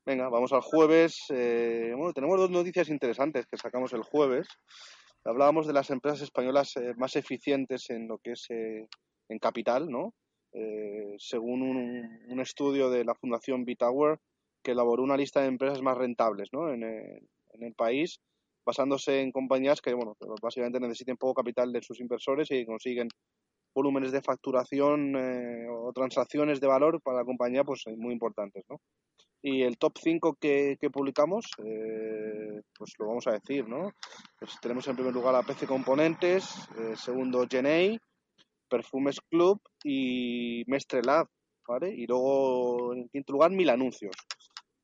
Venga, 0.05 0.29
vamos 0.29 0.51
al 0.53 0.61
jueves. 0.61 1.25
Eh, 1.29 1.93
bueno, 1.95 2.13
tenemos 2.13 2.39
dos 2.39 2.49
noticias 2.49 2.89
interesantes 2.89 3.45
que 3.45 3.57
sacamos 3.57 3.93
el 3.93 4.03
jueves. 4.03 4.47
Hablábamos 5.23 5.67
de 5.67 5.73
las 5.73 5.89
empresas 5.91 6.21
españolas 6.21 6.73
más 6.97 7.15
eficientes 7.15 7.89
en 7.91 8.07
lo 8.07 8.17
que 8.17 8.31
es 8.31 8.47
en 8.49 9.39
capital, 9.39 9.87
¿no? 9.87 10.15
Eh, 10.53 11.15
según 11.17 11.61
un, 11.61 12.39
estudio 12.39 12.89
de 12.89 13.05
la 13.05 13.15
Fundación 13.15 13.63
Bitower, 13.63 14.19
que 14.63 14.71
elaboró 14.71 15.03
una 15.03 15.15
lista 15.15 15.41
de 15.41 15.47
empresas 15.47 15.81
más 15.81 15.97
rentables 15.97 16.49
¿no? 16.51 16.73
en, 16.73 16.83
el, 16.83 17.73
país, 17.75 18.19
basándose 18.65 19.21
en 19.21 19.31
compañías 19.31 19.79
que, 19.79 19.93
bueno, 19.93 20.17
básicamente 20.41 20.79
necesiten 20.79 21.17
poco 21.17 21.35
capital 21.35 21.71
de 21.71 21.81
sus 21.81 21.99
inversores 21.99 22.49
y 22.51 22.65
consiguen 22.65 23.07
volúmenes 23.73 24.11
de 24.11 24.21
facturación 24.21 25.15
eh, 25.15 25.67
o 25.69 25.91
transacciones 25.93 26.59
de 26.59 26.67
valor 26.67 27.01
para 27.01 27.17
la 27.17 27.25
compañía 27.25 27.63
pues 27.63 27.83
muy 27.97 28.13
importantes, 28.13 28.63
¿no? 28.69 28.77
Y 29.43 29.63
el 29.63 29.77
top 29.77 29.93
5 29.97 30.37
que, 30.39 30.77
publicamos, 30.93 31.45
eh, 31.65 32.61
pues 32.77 32.93
lo 32.99 33.07
vamos 33.07 33.25
a 33.25 33.31
decir, 33.31 33.67
¿no? 33.67 33.89
Pues 34.37 34.51
tenemos 34.61 34.87
en 34.87 34.95
primer 34.95 35.13
lugar 35.13 35.33
a 35.33 35.41
PC 35.41 35.65
Componentes, 35.65 36.47
segundo 36.95 37.47
Genei, 37.49 37.97
Perfumes 38.71 39.19
Club 39.29 39.59
y 39.83 40.63
Mestre 40.67 41.01
Lab, 41.03 41.27
¿vale? 41.67 41.93
Y 41.93 42.07
luego, 42.07 42.93
en 42.93 43.09
quinto 43.09 43.33
lugar, 43.33 43.51
Mil 43.51 43.69
Anuncios. 43.69 44.15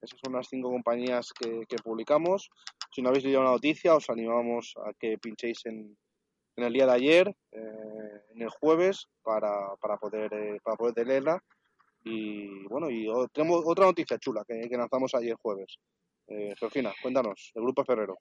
Esas 0.01 0.19
son 0.23 0.33
las 0.33 0.47
cinco 0.47 0.69
compañías 0.69 1.31
que, 1.33 1.65
publicamos. 1.83 2.49
Si 2.91 3.01
no 3.01 3.09
habéis 3.09 3.23
leído 3.23 3.43
la 3.43 3.51
noticia, 3.51 3.95
os 3.95 4.09
animamos 4.09 4.73
a 4.85 4.91
que 4.99 5.17
pinchéis 5.17 5.65
en, 5.65 5.97
el 6.57 6.73
día 6.73 6.85
de 6.85 6.91
ayer, 6.91 7.35
eh, 7.51 8.06
en 8.33 8.41
el 8.41 8.49
jueves, 8.49 9.07
para, 9.23 9.75
para 9.81 9.97
poder, 9.97 10.33
eh, 10.33 10.59
para 10.63 10.77
poder 10.77 11.07
leerla. 11.07 11.41
Y 12.03 12.65
bueno, 12.67 12.89
y 12.89 13.07
tenemos 13.33 13.63
otra 13.65 13.85
noticia 13.85 14.17
chula 14.17 14.43
que, 14.47 14.67
lanzamos 14.77 15.13
ayer 15.15 15.35
jueves. 15.41 15.77
Eh, 16.27 16.53
Georgina, 16.59 16.93
cuéntanos, 17.01 17.51
el 17.55 17.63
Grupo 17.63 17.85
Ferrero. 17.85 18.17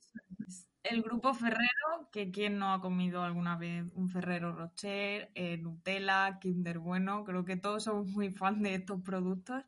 El 0.82 1.02
Grupo 1.02 1.34
Ferrero, 1.34 2.08
que 2.12 2.30
quien 2.30 2.58
no 2.58 2.72
ha 2.72 2.80
comido 2.80 3.22
alguna 3.22 3.56
vez 3.56 3.84
un 3.94 4.08
Ferrero 4.08 4.52
Rocher, 4.52 5.30
eh, 5.34 5.56
Nutella, 5.58 6.38
Kinder 6.40 6.78
Bueno, 6.78 7.24
creo 7.24 7.44
que 7.44 7.56
todos 7.56 7.84
somos 7.84 8.06
muy 8.06 8.30
fans 8.30 8.62
de 8.62 8.74
estos 8.76 9.02
productos. 9.02 9.64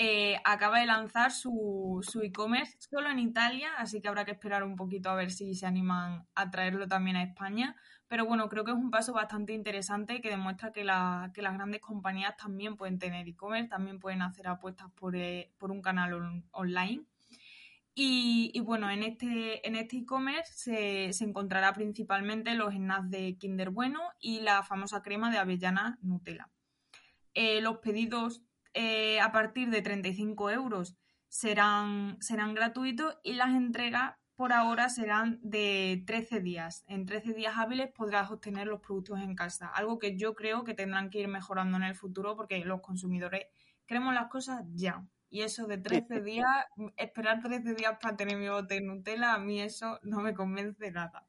Eh, 0.00 0.36
acaba 0.44 0.78
de 0.78 0.86
lanzar 0.86 1.32
su, 1.32 2.06
su 2.08 2.22
e-commerce 2.22 2.76
solo 2.78 3.10
en 3.10 3.18
Italia, 3.18 3.70
así 3.78 4.00
que 4.00 4.06
habrá 4.06 4.24
que 4.24 4.30
esperar 4.30 4.62
un 4.62 4.76
poquito 4.76 5.10
a 5.10 5.16
ver 5.16 5.32
si 5.32 5.56
se 5.56 5.66
animan 5.66 6.24
a 6.36 6.50
traerlo 6.52 6.86
también 6.86 7.16
a 7.16 7.24
España. 7.24 7.74
Pero 8.06 8.24
bueno, 8.24 8.48
creo 8.48 8.62
que 8.62 8.70
es 8.70 8.76
un 8.76 8.92
paso 8.92 9.12
bastante 9.12 9.54
interesante 9.54 10.20
que 10.20 10.30
demuestra 10.30 10.70
que, 10.72 10.84
las 10.84 11.32
grandes 11.34 11.80
compañías 11.80 12.36
también 12.36 12.76
pueden 12.76 13.00
tener 13.00 13.26
e-commerce, 13.26 13.68
también 13.70 13.98
pueden 13.98 14.22
hacer 14.22 14.46
apuestas 14.46 14.88
por, 14.92 15.16
por 15.58 15.72
un 15.72 15.82
canal 15.82 16.44
online. 16.52 17.04
Y, 17.96 18.60
bueno, 18.60 18.88
en 18.92 19.02
este 19.02 19.66
en 19.66 19.74
este 19.74 19.96
e-commerce 19.96 20.52
se, 20.54 21.12
se, 21.12 21.24
encontrará 21.24 21.72
principalmente 21.72 22.54
los 22.54 22.72
snacks 22.72 23.10
de 23.10 23.36
Kinder 23.36 23.70
Bueno 23.70 24.00
y 24.20 24.42
la 24.42 24.62
famosa 24.62 25.02
crema 25.02 25.32
de 25.32 25.38
avellana 25.38 25.98
Nutella. 26.02 26.48
Eh, 27.34 27.60
los 27.60 27.78
pedidos 27.78 28.42
eh, 28.74 29.20
a 29.20 29.32
partir 29.32 29.70
de 29.70 29.82
35 29.82 30.50
euros 30.50 30.96
serán, 31.28 32.16
serán 32.20 32.54
gratuitos 32.54 33.18
y 33.22 33.34
las 33.34 33.50
entregas 33.50 34.14
por 34.38 34.52
ahora 34.52 34.88
serán 34.88 35.40
de 35.42 36.04
13 36.06 36.40
días. 36.40 36.84
En 36.86 37.06
13 37.06 37.32
días 37.32 37.54
hábiles 37.56 37.90
podrás 37.92 38.30
obtener 38.30 38.68
los 38.68 38.80
productos 38.80 39.18
en 39.20 39.34
casa, 39.34 39.66
algo 39.66 39.98
que 39.98 40.16
yo 40.16 40.34
creo 40.34 40.62
que 40.62 40.74
tendrán 40.74 41.10
que 41.10 41.18
ir 41.18 41.28
mejorando 41.28 41.76
en 41.76 41.82
el 41.82 41.96
futuro 41.96 42.36
porque 42.36 42.64
los 42.64 42.80
consumidores 42.80 43.46
queremos 43.86 44.14
las 44.14 44.28
cosas 44.28 44.62
ya. 44.74 45.04
Y 45.28 45.42
eso 45.42 45.66
de 45.66 45.78
13 45.78 46.20
días, 46.22 46.46
esperar 46.96 47.42
13 47.42 47.74
días 47.74 47.98
para 48.00 48.16
tener 48.16 48.36
mi 48.36 48.48
bote 48.48 48.74
de 48.74 48.80
Nutella, 48.82 49.34
a 49.34 49.38
mí 49.38 49.60
eso 49.60 49.98
no 50.02 50.20
me 50.20 50.34
convence 50.34 50.90
nada. 50.92 51.26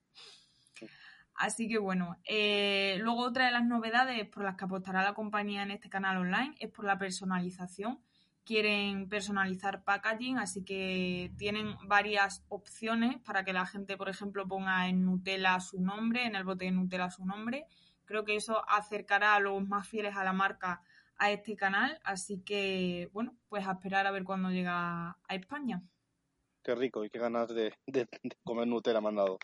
Así 1.39 1.69
que 1.69 1.77
bueno, 1.77 2.17
eh, 2.25 2.97
luego 2.99 3.21
otra 3.21 3.45
de 3.45 3.51
las 3.51 3.63
novedades 3.63 4.27
por 4.27 4.43
las 4.43 4.57
que 4.57 4.65
apostará 4.65 5.03
la 5.03 5.13
compañía 5.13 5.63
en 5.63 5.71
este 5.71 5.89
canal 5.89 6.17
online 6.17 6.53
es 6.59 6.69
por 6.69 6.83
la 6.83 6.97
personalización. 6.97 8.01
Quieren 8.43 9.07
personalizar 9.07 9.85
packaging, 9.85 10.37
así 10.37 10.65
que 10.65 11.31
tienen 11.37 11.77
varias 11.87 12.43
opciones 12.49 13.19
para 13.19 13.45
que 13.45 13.53
la 13.53 13.65
gente, 13.65 13.95
por 13.95 14.09
ejemplo, 14.09 14.49
ponga 14.49 14.89
en 14.89 15.05
Nutella 15.05 15.61
su 15.61 15.79
nombre, 15.79 16.25
en 16.25 16.35
el 16.35 16.43
bote 16.43 16.65
de 16.65 16.71
Nutella 16.71 17.09
su 17.09 17.25
nombre. 17.25 17.67
Creo 18.03 18.25
que 18.25 18.35
eso 18.35 18.61
acercará 18.69 19.35
a 19.35 19.39
los 19.39 19.65
más 19.65 19.87
fieles 19.87 20.17
a 20.17 20.25
la 20.25 20.33
marca 20.33 20.81
a 21.15 21.31
este 21.31 21.55
canal. 21.55 22.01
Así 22.03 22.41
que, 22.41 23.09
bueno, 23.13 23.37
pues 23.47 23.65
a 23.65 23.71
esperar 23.71 24.05
a 24.07 24.11
ver 24.11 24.25
cuándo 24.25 24.49
llega 24.49 25.11
a 25.11 25.35
España. 25.35 25.81
Qué 26.63 26.75
rico 26.75 27.03
y 27.05 27.09
qué 27.09 27.19
ganas 27.19 27.49
de, 27.49 27.73
comer 28.43 28.67
Nutella 28.67 29.01
me 29.01 29.09
han 29.09 29.15
dado. 29.15 29.39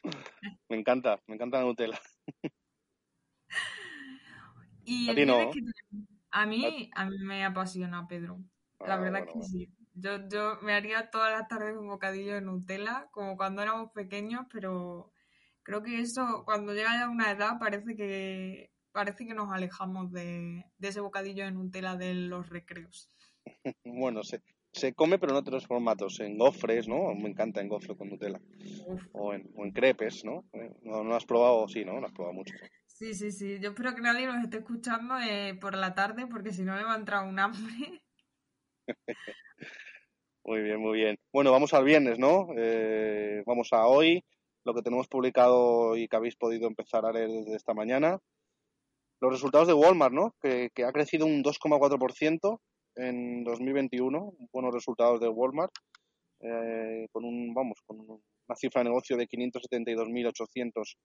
Me 0.70 0.78
encanta, 0.78 1.20
me 1.28 1.36
encanta 1.36 1.60
la 1.60 1.66
Nutella. 1.66 2.00
Y 4.88 5.10
a, 5.10 5.26
no. 5.26 5.52
a 6.30 6.46
mí, 6.46 6.92
a 6.94 7.06
mí 7.06 7.18
me 7.18 7.44
apasiona, 7.44 8.08
Pedro. 8.08 8.38
La 8.86 8.94
ah, 8.94 8.98
verdad 8.98 9.26
que 9.26 9.42
sí. 9.42 9.68
Yo, 9.96 10.28
yo 10.30 10.60
me 10.62 10.74
haría 10.74 11.10
todas 11.10 11.32
las 11.32 11.48
tardes 11.48 11.76
un 11.76 11.88
bocadillo 11.88 12.36
de 12.36 12.42
Nutella, 12.42 13.08
como 13.12 13.36
cuando 13.36 13.64
éramos 13.64 13.92
pequeños, 13.94 14.46
pero 14.52 15.12
creo 15.64 15.82
que 15.82 16.00
eso, 16.02 16.44
cuando 16.46 16.74
llega 16.74 17.00
ya 17.00 17.10
una 17.10 17.32
edad, 17.32 17.58
parece 17.58 17.96
que 17.96 18.72
parece 18.92 19.28
que 19.28 19.34
nos 19.34 19.52
alejamos 19.52 20.12
de, 20.14 20.66
ese 20.80 21.02
bocadillo 21.02 21.44
de 21.44 21.52
Nutella 21.52 21.96
de 21.96 22.14
los 22.14 22.50
recreos. 22.50 23.10
bueno, 23.84 24.24
se, 24.24 24.42
se 24.76 24.94
come, 24.94 25.18
pero 25.18 25.32
en 25.32 25.38
otros 25.38 25.66
formatos, 25.66 26.20
en 26.20 26.38
gofres, 26.38 26.88
¿no? 26.88 27.16
Me 27.16 27.30
encanta 27.30 27.62
en 27.62 27.70
gofre 27.70 27.96
con 27.96 28.10
Nutella. 28.10 28.42
O 29.14 29.34
en, 29.34 29.50
o 29.56 29.64
en, 29.64 29.72
crepes, 29.72 30.26
¿no? 30.26 30.44
Eh, 30.54 30.72
¿no? 30.84 31.04
¿no? 31.04 31.16
has 31.16 31.26
probado? 31.26 31.68
Sí, 31.68 31.86
¿no? 31.86 32.00
Lo 32.00 32.08
has 32.08 32.14
probado 32.14 32.34
mucho. 32.34 32.54
Sí, 32.86 33.14
sí, 33.14 33.32
sí. 33.32 33.60
Yo 33.62 33.70
espero 33.70 33.96
que 33.96 34.02
nadie 34.02 34.28
nos 34.28 34.44
esté 34.44 34.58
escuchando 34.58 35.18
eh, 35.20 35.58
por 35.60 35.76
la 35.76 35.96
tarde, 35.96 36.28
porque 36.28 36.52
si 36.52 36.64
no 36.64 36.76
me 36.76 36.84
va 36.84 36.94
a 36.94 36.98
entrar 36.98 37.26
un 37.26 37.40
hambre. 37.40 38.02
muy 40.44 40.62
bien, 40.62 40.80
muy 40.80 40.98
bien. 41.00 41.18
Bueno, 41.32 41.52
vamos 41.52 41.74
al 41.74 41.86
viernes, 41.86 42.20
¿no? 42.20 42.48
Eh, 42.58 43.44
vamos 43.46 43.72
a 43.72 43.88
hoy, 43.88 44.26
lo 44.66 44.74
que 44.74 44.82
tenemos 44.82 45.08
publicado 45.08 45.96
y 45.96 46.08
que 46.08 46.16
habéis 46.16 46.36
podido 46.36 46.68
empezar 46.68 47.06
a 47.06 47.14
leer 47.14 47.30
desde 47.30 47.56
esta 47.56 47.74
mañana 47.74 48.20
los 49.22 49.32
resultados 49.32 49.68
de 49.68 49.74
Walmart, 49.74 50.14
¿no? 50.14 50.36
Que, 50.42 50.70
ha 50.86 50.92
crecido 50.92 51.26
un 51.26 51.44
2,4% 51.44 52.60
en 52.96 53.44
2021, 53.44 54.34
buenos 54.52 54.74
resultados 54.74 55.20
de 55.20 55.30
Walmart, 55.30 55.72
eh, 56.42 57.08
con 57.12 57.26
un, 57.26 57.54
vamos, 57.54 57.80
con 57.86 58.00
una 58.00 58.56
cifra 58.56 58.82
de 58.82 58.90
negocio 58.90 59.18
de 59.18 59.28
572.800 59.28 60.96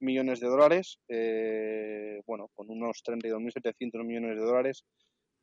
millones 0.00 0.40
de 0.40 0.48
dólares, 0.48 0.98
eh, 1.08 2.20
bueno, 2.26 2.48
con 2.54 2.70
unos 2.70 3.02
32.700 3.04 4.04
millones 4.04 4.36
de 4.36 4.44
dólares 4.44 4.84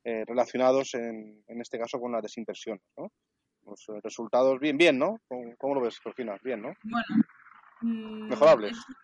eh, 0.03 0.23
relacionados 0.25 0.93
en, 0.93 1.43
en 1.47 1.61
este 1.61 1.79
caso 1.79 1.99
con 1.99 2.11
las 2.11 2.21
desinversiones, 2.21 2.83
¿no? 2.97 3.11
pues 3.63 3.85
eh, 3.89 3.99
resultados 4.03 4.59
bien, 4.59 4.77
bien, 4.77 4.97
¿no? 4.97 5.19
¿Cómo, 5.27 5.55
cómo 5.57 5.75
lo 5.75 5.81
ves, 5.81 5.99
Georgina? 5.99 6.37
Bien, 6.43 6.61
¿no? 6.61 6.73
Bueno, 6.83 7.23
mm, 7.81 8.29
Mejorables. 8.29 8.77
Estoy, 8.77 8.95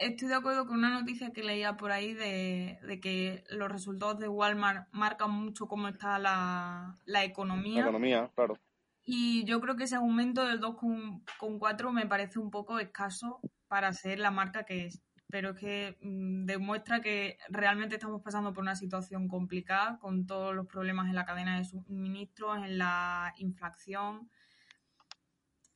estoy 0.00 0.28
de 0.28 0.34
acuerdo 0.34 0.66
con 0.66 0.78
una 0.78 0.90
noticia 0.90 1.32
que 1.32 1.42
leía 1.42 1.76
por 1.76 1.92
ahí 1.92 2.14
de, 2.14 2.78
de 2.82 3.00
que 3.00 3.44
los 3.50 3.70
resultados 3.70 4.18
de 4.18 4.28
Walmart 4.28 4.88
marcan 4.92 5.30
mucho 5.30 5.66
cómo 5.68 5.88
está 5.88 6.18
la, 6.18 6.98
la 7.04 7.20
La 7.20 7.24
economía. 7.24 7.80
economía, 7.82 8.30
claro. 8.34 8.56
Y 9.04 9.44
yo 9.44 9.60
creo 9.60 9.76
que 9.76 9.84
ese 9.84 9.96
aumento 9.96 10.44
del 10.46 10.60
2,4 10.60 11.92
me 11.92 12.06
parece 12.06 12.38
un 12.38 12.50
poco 12.50 12.78
escaso 12.78 13.40
para 13.68 13.92
ser 13.92 14.18
la 14.18 14.30
marca 14.30 14.64
que 14.64 14.86
es. 14.86 15.02
Pero 15.28 15.50
es 15.50 15.56
que 15.60 15.98
mm, 16.00 16.44
demuestra 16.44 17.00
que 17.00 17.38
realmente 17.48 17.96
estamos 17.96 18.22
pasando 18.22 18.52
por 18.52 18.62
una 18.62 18.76
situación 18.76 19.28
complicada 19.28 19.98
con 19.98 20.26
todos 20.26 20.54
los 20.54 20.66
problemas 20.66 21.08
en 21.08 21.14
la 21.14 21.24
cadena 21.24 21.56
de 21.58 21.64
suministros, 21.64 22.56
en 22.58 22.78
la 22.78 23.32
inflación. 23.38 24.28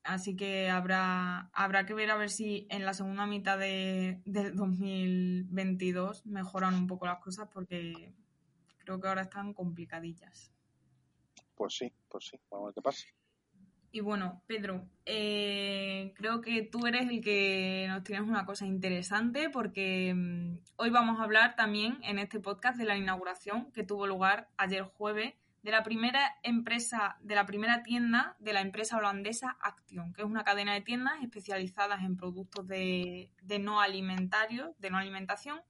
Así 0.04 0.36
que 0.36 0.68
habrá, 0.68 1.48
habrá 1.54 1.86
que 1.86 1.94
ver 1.94 2.10
a 2.10 2.16
ver 2.16 2.28
si 2.28 2.66
en 2.70 2.84
la 2.84 2.92
segunda 2.92 3.26
mitad 3.26 3.58
de, 3.58 4.20
del 4.26 4.54
2022 4.54 6.26
mejoran 6.26 6.74
un 6.74 6.86
poco 6.86 7.06
las 7.06 7.20
cosas 7.20 7.48
porque 7.50 8.12
creo 8.76 9.00
que 9.00 9.08
ahora 9.08 9.22
están 9.22 9.54
complicadillas. 9.54 10.52
Pues 11.54 11.76
sí, 11.76 11.90
pues 12.08 12.26
sí. 12.26 12.38
Vamos 12.50 12.64
a 12.64 12.66
ver 12.66 12.74
qué 12.74 12.82
pasa. 12.82 13.06
Y 13.92 14.00
bueno, 14.00 14.42
Pedro, 14.46 14.88
eh, 15.06 16.12
creo 16.16 16.40
que 16.40 16.62
tú 16.62 16.86
eres 16.86 17.08
el 17.08 17.22
que 17.22 17.86
nos 17.88 18.02
tienes 18.02 18.28
una 18.28 18.44
cosa 18.44 18.66
interesante 18.66 19.48
porque 19.48 20.12
mm, 20.12 20.58
hoy 20.76 20.90
vamos 20.90 21.20
a 21.20 21.22
hablar 21.22 21.54
también 21.54 21.98
en 22.02 22.18
este 22.18 22.40
podcast 22.40 22.76
de 22.76 22.84
la 22.84 22.96
inauguración 22.96 23.70
que 23.72 23.84
tuvo 23.84 24.06
lugar 24.06 24.48
ayer 24.56 24.82
jueves 24.82 25.34
de 25.64 25.70
la 25.70 25.82
primera 25.82 26.36
empresa, 26.42 27.16
de 27.20 27.34
la 27.34 27.46
primera 27.46 27.82
tienda 27.82 28.36
de 28.38 28.52
la 28.52 28.60
empresa 28.60 28.98
holandesa 28.98 29.56
Action, 29.62 30.12
que 30.12 30.20
es 30.20 30.28
una 30.28 30.44
cadena 30.44 30.74
de 30.74 30.82
tiendas 30.82 31.14
especializadas 31.22 32.02
en 32.02 32.18
productos 32.18 32.68
de, 32.68 33.30
no 33.60 33.80
alimentarios, 33.80 34.78
de 34.78 34.90
no 34.90 34.98
alimentación, 34.98 35.62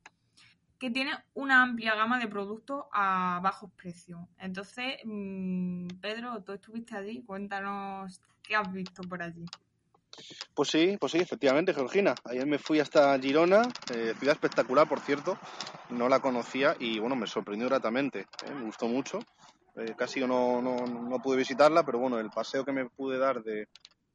que 0.80 0.90
tiene 0.90 1.12
una 1.34 1.62
amplia 1.62 1.94
gama 1.94 2.18
de 2.18 2.26
productos 2.26 2.86
a 2.92 3.38
bajos 3.40 3.70
precios. 3.76 4.18
Entonces, 4.36 4.96
mm, 5.04 5.86
Pedro, 6.00 6.42
tú 6.42 6.54
estuviste 6.54 6.96
allí, 6.96 7.22
cuéntanos 7.22 8.20
qué 8.42 8.56
has 8.56 8.70
visto 8.72 9.02
por 9.02 9.22
allí. 9.22 9.44
Pues 10.54 10.70
sí, 10.70 10.96
pues 10.98 11.12
sí, 11.12 11.18
efectivamente, 11.18 11.72
Georgina. 11.72 12.16
Ayer 12.24 12.46
me 12.46 12.58
fui 12.58 12.80
hasta 12.80 13.16
Girona, 13.20 13.62
eh, 13.92 14.12
ciudad 14.18 14.34
espectacular, 14.34 14.88
por 14.88 14.98
cierto. 14.98 15.38
No 15.90 16.08
la 16.08 16.18
conocía 16.18 16.74
y 16.80 16.98
bueno, 16.98 17.14
me 17.14 17.28
sorprendió 17.28 17.68
gratamente. 17.68 18.20
¿eh? 18.44 18.54
Me 18.54 18.62
gustó 18.62 18.88
mucho. 18.88 19.20
Eh, 19.76 19.94
casi 19.96 20.20
no, 20.20 20.62
no, 20.62 20.86
no 20.86 21.18
pude 21.20 21.36
visitarla, 21.36 21.84
pero 21.84 21.98
bueno, 21.98 22.18
el 22.18 22.30
paseo 22.30 22.64
que 22.64 22.72
me 22.72 22.88
pude 22.88 23.18
dar 23.18 23.42
de, 23.42 23.68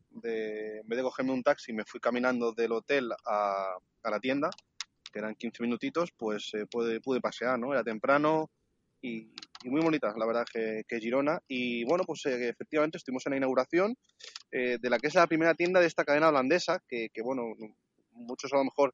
de 0.09 0.79
en 0.79 0.87
vez 0.87 0.97
de 0.97 1.03
cogerme 1.03 1.33
un 1.33 1.43
taxi, 1.43 1.73
me 1.73 1.85
fui 1.85 1.99
caminando 1.99 2.53
del 2.53 2.71
hotel 2.71 3.11
a, 3.25 3.75
a 4.03 4.09
la 4.09 4.19
tienda, 4.19 4.49
que 5.11 5.19
eran 5.19 5.35
15 5.35 5.63
minutitos, 5.63 6.11
pues 6.17 6.51
eh, 6.53 6.65
pude, 6.65 7.01
pude 7.01 7.21
pasear, 7.21 7.59
¿no? 7.59 7.73
Era 7.73 7.83
temprano 7.83 8.49
y, 9.01 9.31
muy 9.65 9.81
bonita, 9.81 10.13
la 10.15 10.25
verdad, 10.25 10.45
que, 10.51 10.83
que 10.87 10.99
Girona. 10.99 11.41
Y 11.47 11.83
bueno, 11.83 12.03
pues 12.05 12.25
eh, 12.25 12.49
efectivamente 12.49 12.97
estuvimos 12.97 13.25
en 13.25 13.31
la 13.31 13.37
inauguración 13.37 13.97
eh, 14.51 14.77
de 14.79 14.89
la 14.89 14.97
que 14.97 15.07
es 15.07 15.15
la 15.15 15.27
primera 15.27 15.53
tienda 15.53 15.79
de 15.79 15.87
esta 15.87 16.05
cadena 16.05 16.29
holandesa, 16.29 16.81
que, 16.87 17.09
que 17.13 17.21
bueno, 17.21 17.53
muchos 18.11 18.53
a 18.53 18.57
lo 18.57 18.63
mejor 18.63 18.93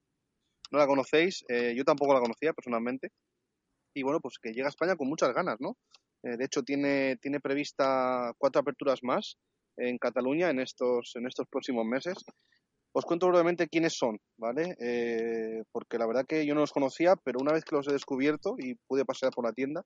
no 0.72 0.80
la 0.80 0.88
conocéis, 0.88 1.46
eh, 1.48 1.74
yo 1.76 1.84
tampoco 1.84 2.14
la 2.14 2.20
conocía 2.20 2.54
personalmente. 2.54 3.12
Y 3.94 4.04
bueno, 4.04 4.20
pues 4.20 4.40
que 4.40 4.52
llega 4.52 4.68
a 4.68 4.70
España 4.70 4.96
con 4.96 5.08
muchas 5.08 5.34
ganas, 5.34 5.58
¿no? 5.60 5.78
Eh, 6.26 6.38
de 6.38 6.46
hecho, 6.46 6.64
tiene, 6.64 7.18
tiene 7.18 7.40
prevista 7.40 8.34
cuatro 8.38 8.62
aperturas 8.62 9.00
más 9.04 9.38
en 9.78 9.98
Cataluña 9.98 10.50
en 10.50 10.60
estos, 10.60 11.12
en 11.16 11.28
estos 11.28 11.48
próximos 11.48 11.86
meses. 11.86 12.16
Os 12.94 13.06
cuento 13.06 13.28
brevemente 13.28 13.68
quiénes 13.68 13.94
son, 13.94 14.18
¿vale? 14.38 14.76
Eh, 14.80 15.64
porque 15.72 15.98
la 15.98 16.08
verdad 16.08 16.26
que 16.28 16.46
yo 16.46 16.56
no 16.56 16.62
los 16.62 16.72
conocía, 16.72 17.16
pero 17.16 17.40
una 17.42 17.54
vez 17.54 17.64
que 17.64 17.76
los 17.76 17.88
he 17.88 17.94
descubierto 17.94 18.56
y 18.58 18.76
pude 18.88 19.06
pasear 19.06 19.32
por 19.34 19.46
la 19.46 19.54
tienda, 19.54 19.84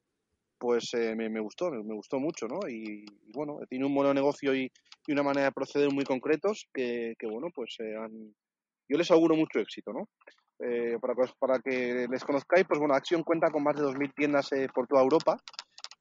pues 0.60 0.94
eh, 0.94 1.16
me, 1.16 1.40
gustó, 1.40 1.72
me, 1.72 1.96
gustó 1.96 2.20
mucho, 2.20 2.48
¿no? 2.48 2.60
Y, 2.70 3.06
bueno, 3.34 3.60
tiene 3.70 3.86
un 3.86 3.96
de 3.96 4.14
negocio 4.14 4.56
y, 4.56 4.72
una 5.08 5.24
manera 5.24 5.48
de 5.48 5.52
proceder 5.52 5.92
muy 5.92 6.04
concretos 6.04 6.70
que, 6.72 7.16
bueno, 7.24 7.48
pues 7.52 7.78
eh, 7.80 7.96
han, 7.96 8.12
yo 8.88 8.96
les 8.96 9.10
auguro 9.10 9.36
mucho 9.36 9.58
éxito, 9.60 9.92
¿no? 9.92 10.08
Eh, 10.60 11.00
para, 11.02 11.16
para 11.40 11.60
que 11.60 12.06
les 12.08 12.24
conozcáis, 12.24 12.68
pues 12.68 12.80
bueno, 12.80 12.94
Action 12.94 13.24
cuenta 13.24 13.50
con 13.50 13.64
más 13.64 13.76
de 13.76 13.82
2.000 13.82 14.14
tiendas 14.14 14.50
por 14.72 14.86
toda 14.86 15.02
Europa 15.02 15.42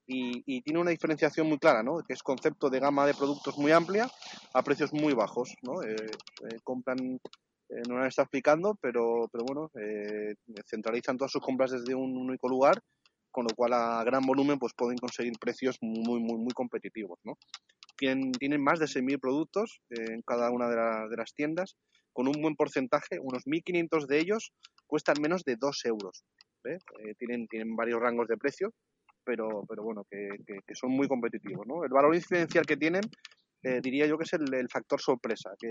y, 0.08 0.42
y 0.46 0.62
tiene 0.62 0.80
una 0.80 0.90
diferenciación 0.90 1.46
muy 1.48 1.58
clara, 1.58 1.82
¿no? 1.82 1.98
Que 1.98 2.14
es 2.14 2.22
concepto 2.22 2.70
de 2.70 2.80
gama 2.80 3.06
de 3.06 3.14
productos 3.14 3.56
muy 3.58 3.70
amplia 3.72 4.08
a 4.54 4.62
precios 4.62 4.92
muy 4.92 5.12
bajos, 5.12 5.54
¿no? 5.62 5.82
Eh, 5.82 5.94
eh, 5.96 6.58
compran, 6.64 6.98
eh, 7.68 7.82
no 7.88 7.98
la 7.98 8.08
está 8.08 8.22
explicando, 8.22 8.76
pero, 8.80 9.28
pero 9.30 9.44
bueno, 9.44 9.70
eh, 9.80 10.34
centralizan 10.66 11.18
todas 11.18 11.30
sus 11.30 11.42
compras 11.42 11.70
desde 11.70 11.94
un 11.94 12.16
único 12.16 12.48
lugar, 12.48 12.80
con 13.30 13.44
lo 13.44 13.54
cual 13.54 13.74
a 13.74 14.02
gran 14.02 14.24
volumen 14.24 14.58
pues 14.58 14.72
pueden 14.74 14.96
conseguir 14.98 15.34
precios 15.38 15.76
muy, 15.82 16.20
muy, 16.20 16.38
muy 16.38 16.52
competitivos, 16.54 17.18
¿no? 17.24 17.34
Tienen, 17.98 18.32
tienen 18.32 18.62
más 18.62 18.78
de 18.78 18.86
6.000 18.86 19.18
productos 19.18 19.80
eh, 19.90 20.14
en 20.14 20.22
cada 20.22 20.50
una 20.50 20.68
de, 20.68 20.76
la- 20.76 21.06
de 21.08 21.16
las 21.16 21.34
tiendas, 21.34 21.76
con 22.14 22.28
un 22.28 22.40
buen 22.40 22.56
porcentaje, 22.56 23.18
unos 23.20 23.42
1.500 23.46 24.06
de 24.06 24.18
ellos 24.20 24.52
cuestan 24.86 25.16
menos 25.20 25.44
de 25.44 25.56
2 25.56 25.84
euros. 25.84 26.24
¿ve? 26.64 26.74
Eh, 27.04 27.14
tienen, 27.18 27.46
tienen 27.48 27.76
varios 27.76 28.00
rangos 28.00 28.26
de 28.28 28.36
precio, 28.36 28.72
pero, 29.28 29.62
pero 29.68 29.82
bueno, 29.82 30.06
que, 30.10 30.26
que- 30.46 30.74
son 30.74 30.90
muy 30.92 31.06
competitivos. 31.06 31.66
¿no? 31.66 31.84
El 31.84 31.90
valor 31.90 32.14
diferencial 32.14 32.64
que 32.64 32.78
tienen, 32.78 33.02
eh, 33.62 33.80
diría 33.82 34.06
yo 34.06 34.16
que 34.16 34.24
es 34.24 34.32
el, 34.32 34.68
factor 34.70 34.98
sorpresa, 35.02 35.50
que 35.60 35.68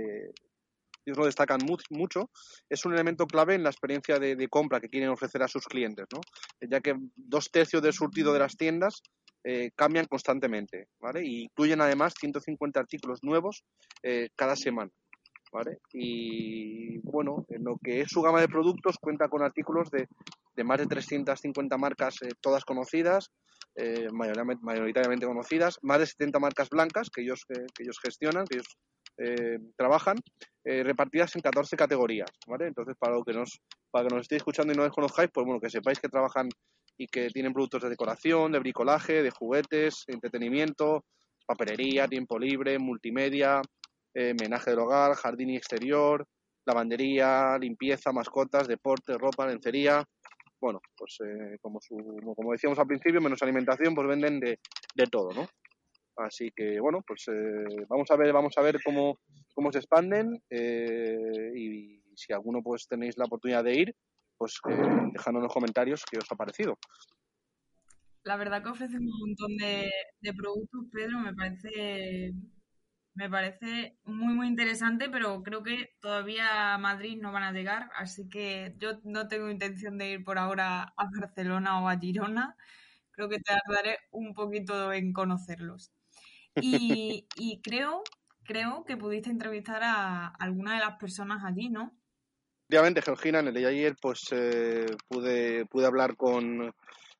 ellos 1.06 1.18
lo 1.18 1.26
destacan 1.26 1.60
mu- 1.66 1.78
mucho, 1.90 2.30
es 2.70 2.86
un 2.86 2.94
elemento 2.94 3.26
clave 3.26 3.56
en 3.56 3.64
la 3.64 3.72
experiencia 3.72 4.20
de, 4.20 4.36
de 4.36 4.48
compra 4.48 4.80
que 4.80 4.90
quieren 4.90 5.10
ofrecer 5.10 5.42
a 5.42 5.48
sus 5.48 5.66
clientes, 5.66 6.06
¿no? 6.14 6.22
ya 6.70 6.82
que 6.82 6.94
dos 7.16 7.50
tercios 7.50 7.82
del 7.82 7.94
surtido 7.94 8.32
de 8.32 8.40
las 8.40 8.56
tiendas 8.56 9.02
eh, 9.44 9.72
cambian 9.76 10.06
constantemente, 10.06 10.88
¿vale? 11.00 11.24
Y 11.26 11.44
incluyen 11.44 11.82
además 11.82 12.14
150 12.20 12.80
artículos 12.80 13.24
nuevos 13.24 13.64
eh, 14.04 14.30
cada 14.36 14.56
semana. 14.56 14.92
¿Vale? 15.52 15.78
Y 15.94 17.00
bueno, 17.00 17.46
en 17.50 17.64
lo 17.64 17.78
que 17.82 18.02
es 18.02 18.10
su 18.10 18.22
gama 18.22 18.42
de 18.42 18.50
productos 18.50 18.98
cuenta 19.00 19.30
con 19.30 19.42
artículos 19.44 19.90
de, 19.90 20.08
de 20.58 20.64
más 20.64 20.80
de 20.80 20.88
350 20.88 21.78
marcas, 21.78 22.16
eh, 22.24 22.30
todas 22.42 22.66
conocidas, 22.66 23.30
eh, 23.76 24.08
mayoritariamente, 24.12 25.28
conocidas, 25.28 25.78
más 25.84 26.00
de 26.00 26.08
70 26.08 26.40
marcas 26.40 26.70
blancas 26.70 27.10
que 27.10 27.22
ellos, 27.22 27.46
eh, 27.50 27.66
que 27.74 27.84
ellos 27.84 28.00
gestionan, 28.04 28.46
que 28.46 28.58
ellos 28.58 28.78
trabajan, 29.76 30.16
repartidas 30.64 31.36
en 31.36 31.42
14 31.42 31.76
categorías, 31.76 32.30
¿vale? 32.46 32.68
Entonces, 32.68 32.96
para 33.00 33.16
lo 33.16 33.24
que 33.24 33.34
nos, 33.34 33.60
para 33.90 34.08
que 34.08 34.14
nos 34.14 34.22
estéis 34.22 34.42
escuchando 34.42 34.72
y 34.72 34.76
no 34.76 34.84
les 34.84 34.92
conozcáis, 34.92 35.32
pues 35.34 35.44
bueno, 35.44 35.60
que 35.60 35.72
sepáis 35.72 36.00
que 36.00 36.08
trabajan 36.08 36.50
y 37.00 37.08
que 37.08 37.30
tienen 37.30 37.52
productos 37.52 37.82
de 37.82 37.90
decoración, 37.90 38.52
de 38.52 38.60
bricolaje, 38.60 39.24
de 39.24 39.32
juguetes, 39.32 40.04
entretenimiento, 40.06 41.04
papelería, 41.48 42.08
tiempo 42.08 42.38
libre, 42.38 42.78
multimedia, 42.78 43.60
eh, 44.18 44.34
menaje 44.34 44.72
del 44.72 44.80
hogar, 44.80 45.14
jardín 45.14 45.52
y 45.52 45.58
exterior, 45.58 46.26
lavandería, 46.66 47.58
limpieza, 47.60 48.12
mascotas, 48.12 48.68
deporte, 48.68 49.18
ropa, 49.18 49.46
lencería. 49.46 50.04
Bueno, 50.60 50.82
pues 50.98 51.18
eh, 51.24 51.58
como, 51.62 51.80
su, 51.80 51.96
como 52.36 52.52
decíamos 52.52 52.80
al 52.80 52.88
principio, 52.88 53.22
menos 53.22 53.44
alimentación, 53.44 53.94
pues 53.94 54.08
venden 54.08 54.40
de, 54.40 54.60
de 54.96 55.06
todo, 55.06 55.30
¿no? 55.34 55.48
Así 56.18 56.52
que 56.56 56.80
bueno, 56.80 57.04
pues 57.06 57.26
eh, 57.28 57.86
vamos 57.88 58.10
a 58.10 58.16
ver, 58.16 58.34
vamos 58.34 58.58
a 58.58 58.62
ver 58.62 58.80
cómo, 58.84 59.20
cómo 59.54 59.72
se 59.72 59.78
expanden 59.78 60.42
eh, 60.50 61.52
y 61.56 62.02
si 62.16 62.34
alguno 62.34 62.64
pues 62.64 62.88
tenéis 62.88 63.18
la 63.20 63.26
oportunidad 63.26 63.64
de 63.64 63.76
ir, 63.76 63.96
pues 64.36 64.60
eh, 64.68 64.74
dejadnos 65.14 65.42
en 65.42 65.44
los 65.44 65.54
comentarios 65.54 66.04
qué 66.10 66.18
os 66.18 66.32
ha 66.32 66.36
parecido. 66.36 66.76
La 68.24 68.36
verdad 68.36 68.64
que 68.64 68.70
ofrecen 68.70 69.02
un 69.02 69.20
montón 69.20 69.56
de, 69.58 69.92
de 70.22 70.34
productos, 70.34 70.86
Pedro, 70.92 71.20
me 71.20 71.36
parece, 71.36 72.34
me 73.18 73.32
parece 73.32 73.98
muy, 74.06 74.36
muy 74.36 74.48
interesante, 74.48 75.10
pero 75.10 75.42
creo 75.42 75.64
que 75.64 75.90
todavía 76.00 76.76
a 76.76 76.78
Madrid 76.78 77.18
no 77.20 77.32
van 77.32 77.42
a 77.42 77.52
llegar, 77.52 77.90
así 77.96 78.30
que 78.30 78.76
yo 78.78 79.00
no 79.04 79.28
tengo 79.28 79.50
intención 79.50 79.98
de 79.98 80.12
ir 80.12 80.24
por 80.24 80.38
ahora 80.38 80.94
a 80.96 81.10
Barcelona 81.20 81.82
o 81.82 81.90
a 81.90 81.98
Girona. 81.98 82.56
Creo 83.10 83.28
que 83.28 83.40
tardaré 83.40 83.98
un 84.12 84.36
poquito 84.36 84.94
en 84.94 85.14
conocerlos. 85.14 85.92
Y, 86.62 87.26
y 87.36 87.60
creo, 87.64 88.04
creo 88.44 88.86
que 88.86 88.98
pudiste 88.98 89.32
entrevistar 89.32 89.82
a 89.84 90.28
alguna 90.28 90.76
de 90.76 90.82
las 90.82 90.98
personas 91.00 91.44
allí, 91.44 91.70
¿no? 91.70 91.98
Efectivamente, 92.70 93.02
Georgina, 93.02 93.40
en 93.40 93.48
el 93.48 93.54
día 93.56 93.70
de 93.70 93.74
ayer 93.74 93.96
pues 94.00 94.28
eh, 94.32 94.86
pude, 95.08 95.66
pude 95.66 95.88
hablar 95.88 96.16
con, 96.16 96.72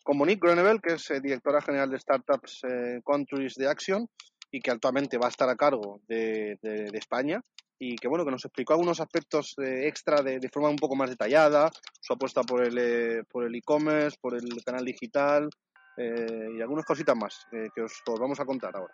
con 0.04 0.18
Monique 0.18 0.46
Gronevel, 0.46 0.80
que 0.80 0.94
es 0.94 1.10
eh, 1.10 1.22
directora 1.22 1.60
general 1.62 1.90
de 1.90 1.98
Startups 1.98 2.64
eh, 2.66 3.02
Countries 3.04 3.56
de 3.56 3.68
Action 3.68 4.08
y 4.52 4.62
que 4.62 4.72
actualmente 4.72 5.18
va 5.18 5.28
a 5.28 5.30
estar 5.30 5.50
a 5.50 5.56
cargo 5.56 6.02
de, 6.08 6.58
de, 6.62 6.98
España 6.98 7.42
y 7.80 7.96
que 7.96 8.08
bueno 8.08 8.26
que 8.26 8.32
nos 8.32 8.46
explicó 8.46 8.74
algunos 8.74 9.00
aspectos 9.00 9.56
eh, 9.62 9.88
extra 9.88 10.22
de, 10.22 10.40
de, 10.40 10.50
forma 10.50 10.70
un 10.70 10.78
poco 10.78 10.96
más 10.96 11.10
detallada, 11.10 11.70
su 12.02 12.14
apuesta 12.14 12.42
por 12.44 12.64
el 12.64 12.78
eh, 12.78 13.24
por 13.30 13.46
el 13.46 13.56
e-commerce, 13.56 14.18
por 14.20 14.36
el 14.36 14.64
canal 14.64 14.86
digital 14.86 15.50
eh, 15.98 16.50
y 16.56 16.62
algunas 16.62 16.86
cositas 16.86 17.16
más 17.16 17.48
eh, 17.52 17.70
que 17.74 17.82
os 17.82 18.04
vamos 18.20 18.40
a 18.40 18.46
contar 18.46 18.76
ahora. 18.76 18.94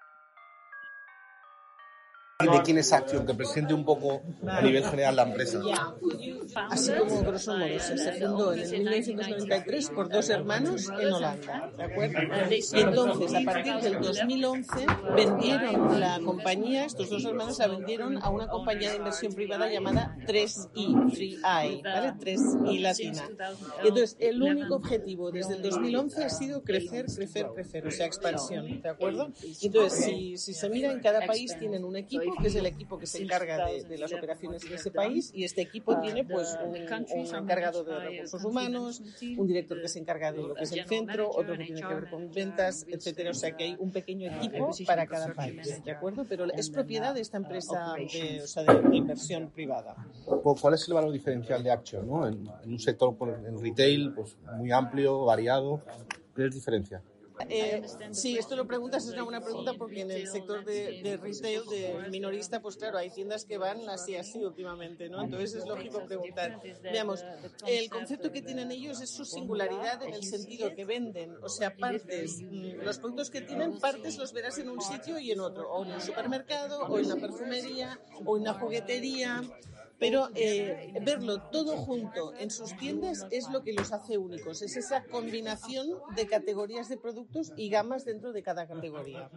De 2.52 2.62
quién 2.64 2.78
es 2.78 2.92
Action, 2.94 3.26
que 3.26 3.34
presente 3.34 3.74
un 3.74 3.86
poco 3.86 4.22
a 4.48 4.62
nivel 4.62 4.84
general 4.86 5.16
la 5.16 5.24
empresa. 5.24 5.60
Así 6.70 6.92
como 6.92 7.22
grosso 7.22 7.58
modo 7.58 7.80
se 7.80 8.14
fundó 8.14 8.54
en 8.54 8.60
el 8.60 8.70
1993 8.70 9.90
por 9.90 10.10
dos 10.10 10.30
hermanos 10.30 10.90
en 11.00 11.14
Holanda, 11.14 11.72
¿de 11.78 11.84
acuerdo? 11.84 12.20
Y 12.50 12.80
entonces, 12.80 13.34
a 13.34 13.42
partir 13.42 13.76
del 13.76 14.02
2011, 14.02 14.86
vendieron 15.16 16.00
la 16.00 16.20
compañía, 16.20 16.86
estos 16.86 17.10
dos 17.10 17.26
hermanos 17.26 17.58
la 17.60 17.68
vendieron 17.68 18.18
a 18.22 18.30
una 18.30 18.48
compañía 18.48 18.92
de 18.92 18.98
inversión 18.98 19.34
privada 19.34 19.70
llamada 19.70 20.16
3i, 20.28 21.42
3i, 21.44 21.84
¿vale? 21.84 22.14
3i 22.14 22.80
latina. 22.80 23.30
Y 23.84 23.88
entonces, 23.88 24.18
el 24.20 24.42
único 24.42 24.76
objetivo 24.76 25.32
desde 25.32 25.56
el 25.56 25.62
2011 25.62 26.24
ha 26.24 26.30
sido 26.30 26.64
crecer, 26.64 27.06
crecer, 27.06 27.48
crecer, 27.54 27.88
o 27.88 27.92
sea, 27.92 28.06
expansión, 28.06 28.82
¿de 28.82 28.90
acuerdo? 28.90 29.32
Y 29.62 29.68
entonces, 29.68 30.06
si, 30.06 30.38
si 30.38 30.54
se 30.54 30.70
mira, 30.70 30.92
en 30.92 31.00
cada 31.00 31.26
país 31.26 31.58
tienen 31.58 31.84
un 31.84 31.96
equipo, 31.96 32.33
que 32.40 32.48
es 32.48 32.56
el 32.56 32.66
equipo 32.66 32.98
que 32.98 33.06
se 33.06 33.22
encarga 33.22 33.66
de, 33.68 33.84
de 33.84 33.98
las 33.98 34.12
operaciones 34.14 34.64
en 34.66 34.74
ese 34.74 34.92
país, 34.92 35.32
y 35.34 35.44
este 35.44 35.62
equipo 35.62 36.00
tiene 36.00 36.24
pues 36.24 36.58
un, 36.64 36.72
un 36.72 37.36
encargado 37.36 37.84
de 37.84 38.00
recursos 38.00 38.44
humanos, 38.44 39.02
un 39.38 39.48
director 39.48 39.82
que 39.82 39.88
se 39.88 40.00
encarga 40.00 40.32
de 40.32 40.42
lo 40.42 40.54
que 40.54 40.64
es 40.64 40.72
el 40.72 40.86
centro, 40.86 41.30
otro 41.30 41.58
que 41.58 41.66
tiene 41.66 41.82
que 41.82 41.94
ver 41.94 42.10
con 42.10 42.32
ventas, 42.32 42.86
etcétera. 42.88 43.32
O 43.32 43.34
sea 43.34 43.56
que 43.56 43.64
hay 43.66 43.76
un 43.80 43.92
pequeño 43.92 44.32
equipo 44.36 44.72
para 44.86 45.08
cada 45.08 45.34
país, 45.34 45.84
¿de 45.84 45.92
acuerdo? 45.92 46.26
Pero 46.28 46.46
es 46.54 46.70
propiedad 46.70 47.14
de 47.14 47.22
esta 47.22 47.38
empresa 47.38 47.94
de, 47.98 48.42
o 48.42 48.48
sea, 48.48 48.64
de 48.64 48.96
inversión 48.96 49.50
privada. 49.50 49.96
¿Cuál 50.26 50.74
es 50.74 50.88
el 50.88 50.94
valor 50.94 51.12
diferencial 51.12 51.64
de 51.64 51.72
Action? 51.72 52.08
¿no? 52.08 52.28
En, 52.28 52.48
en 52.64 52.72
un 52.72 52.80
sector 52.80 53.16
pues, 53.16 53.36
en 53.46 53.62
retail 53.62 54.14
pues, 54.14 54.38
muy 54.58 54.72
amplio, 54.72 55.26
variado, 55.26 55.82
¿qué 56.36 56.46
es 56.46 56.54
diferencia? 56.54 57.02
Eh, 57.50 57.84
sí, 58.12 58.38
esto 58.38 58.56
lo 58.56 58.68
preguntas, 58.68 59.06
es 59.06 59.14
una 59.14 59.24
buena 59.24 59.42
pregunta 59.42 59.74
porque 59.78 60.02
en 60.02 60.12
el 60.12 60.28
sector 60.28 60.64
de, 60.64 61.02
de, 61.02 61.18
retail, 61.18 61.62
de 61.70 62.10
minorista, 62.10 62.62
pues 62.62 62.78
claro, 62.78 62.98
hay 62.98 63.10
tiendas 63.10 63.46
que 63.46 63.58
van 63.58 63.90
así 63.90 64.16
así 64.16 64.44
últimamente, 64.44 65.10
¿no? 65.10 65.22
Entonces 65.24 65.56
es 65.56 65.66
lógico 65.66 66.06
preguntar. 66.06 66.62
Veamos, 66.82 67.24
el 67.68 67.90
concepto 67.90 68.32
que 68.32 68.42
tienen 68.42 68.72
ellos 68.72 69.02
es 69.02 69.10
su 69.10 69.26
singularidad 69.26 70.04
en 70.04 70.14
el 70.14 70.24
sentido 70.24 70.74
que 70.76 70.86
venden, 70.86 71.36
o 71.42 71.50
sea, 71.50 71.76
partes, 71.76 72.42
mm, 72.42 72.82
los 72.84 73.00
productos 73.00 73.30
que 73.30 73.42
tienen, 73.42 73.80
partes 73.80 74.18
los 74.18 74.34
verás 74.34 74.58
en 74.60 74.70
un 74.70 74.82
sitio 74.82 75.20
y 75.20 75.32
en 75.32 75.40
otro, 75.40 75.70
o 75.72 75.86
en 75.86 75.94
un 75.94 76.02
supermercado, 76.02 76.82
o 76.82 77.00
en 77.00 77.06
una 77.06 77.16
perfumería, 77.16 78.00
o 78.26 78.38
en 78.38 78.44
una 78.44 78.54
juguetería 78.54 79.42
pero 80.04 80.28
eh, 80.36 80.92
verlo 81.02 81.44
todo 81.44 81.78
junto 81.78 82.34
en 82.38 82.52
sus 82.52 82.76
tiendas 82.76 83.26
es 83.32 83.50
lo 83.50 83.64
que 83.64 83.72
los 83.72 83.94
hace 83.94 84.18
únicos, 84.18 84.62
es 84.62 84.76
esa 84.76 85.06
combinación 85.06 85.88
de 86.14 86.28
categorías 86.28 86.90
de 86.90 86.98
productos 86.98 87.54
y 87.56 87.70
gamas 87.70 88.04
dentro 88.04 88.34
de 88.34 88.44
cada 88.44 88.68
categoría. 88.68 89.30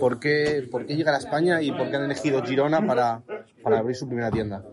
¿Por 0.00 0.18
qué, 0.18 0.66
por 0.70 0.86
qué 0.86 0.96
llegar 0.96 1.14
a 1.14 1.18
España 1.18 1.60
y 1.60 1.72
por 1.72 1.90
qué 1.90 1.96
han 1.96 2.04
elegido 2.04 2.42
Girona 2.42 2.86
para, 2.86 3.22
para 3.62 3.80
abrir 3.80 3.96
su 3.96 4.08
primera 4.08 4.30
tienda? 4.30 4.64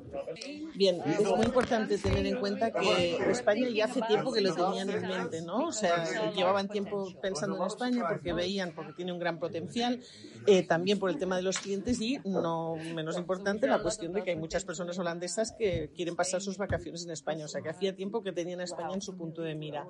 Bien, 0.75 1.01
es 1.05 1.29
muy 1.29 1.45
importante 1.45 1.97
tener 1.97 2.25
en 2.25 2.37
cuenta 2.37 2.71
que 2.71 3.17
España 3.31 3.69
ya 3.69 3.85
hace 3.85 4.01
tiempo 4.01 4.33
que 4.33 4.41
lo 4.41 4.53
tenían 4.53 4.89
en 4.89 5.07
mente, 5.07 5.41
¿no? 5.41 5.67
O 5.67 5.71
sea, 5.71 6.31
llevaban 6.31 6.67
tiempo 6.67 7.07
pensando 7.21 7.57
en 7.57 7.67
España 7.67 8.05
porque 8.09 8.33
veían, 8.33 8.73
porque 8.75 8.93
tiene 8.93 9.13
un 9.13 9.19
gran 9.19 9.39
potencial, 9.39 10.01
eh, 10.47 10.63
también 10.63 10.99
por 10.99 11.09
el 11.09 11.17
tema 11.17 11.37
de 11.37 11.43
los 11.43 11.59
clientes 11.59 12.01
y, 12.01 12.19
no 12.25 12.75
menos 12.93 13.17
importante, 13.17 13.67
la 13.67 13.81
cuestión 13.81 14.13
de 14.13 14.23
que 14.23 14.31
hay 14.31 14.35
muchas 14.35 14.65
personas 14.65 14.97
holandesas 14.99 15.53
que 15.57 15.91
quieren 15.95 16.15
pasar 16.15 16.41
sus 16.41 16.57
vacaciones 16.57 17.05
en 17.05 17.11
España, 17.11 17.45
o 17.45 17.47
sea, 17.47 17.61
que 17.61 17.69
hacía 17.69 17.95
tiempo 17.95 18.21
que 18.21 18.31
tenían 18.31 18.59
a 18.59 18.65
España 18.65 18.93
en 18.93 19.01
su 19.01 19.15
punto 19.15 19.41
de 19.41 19.55
mira. 19.55 19.87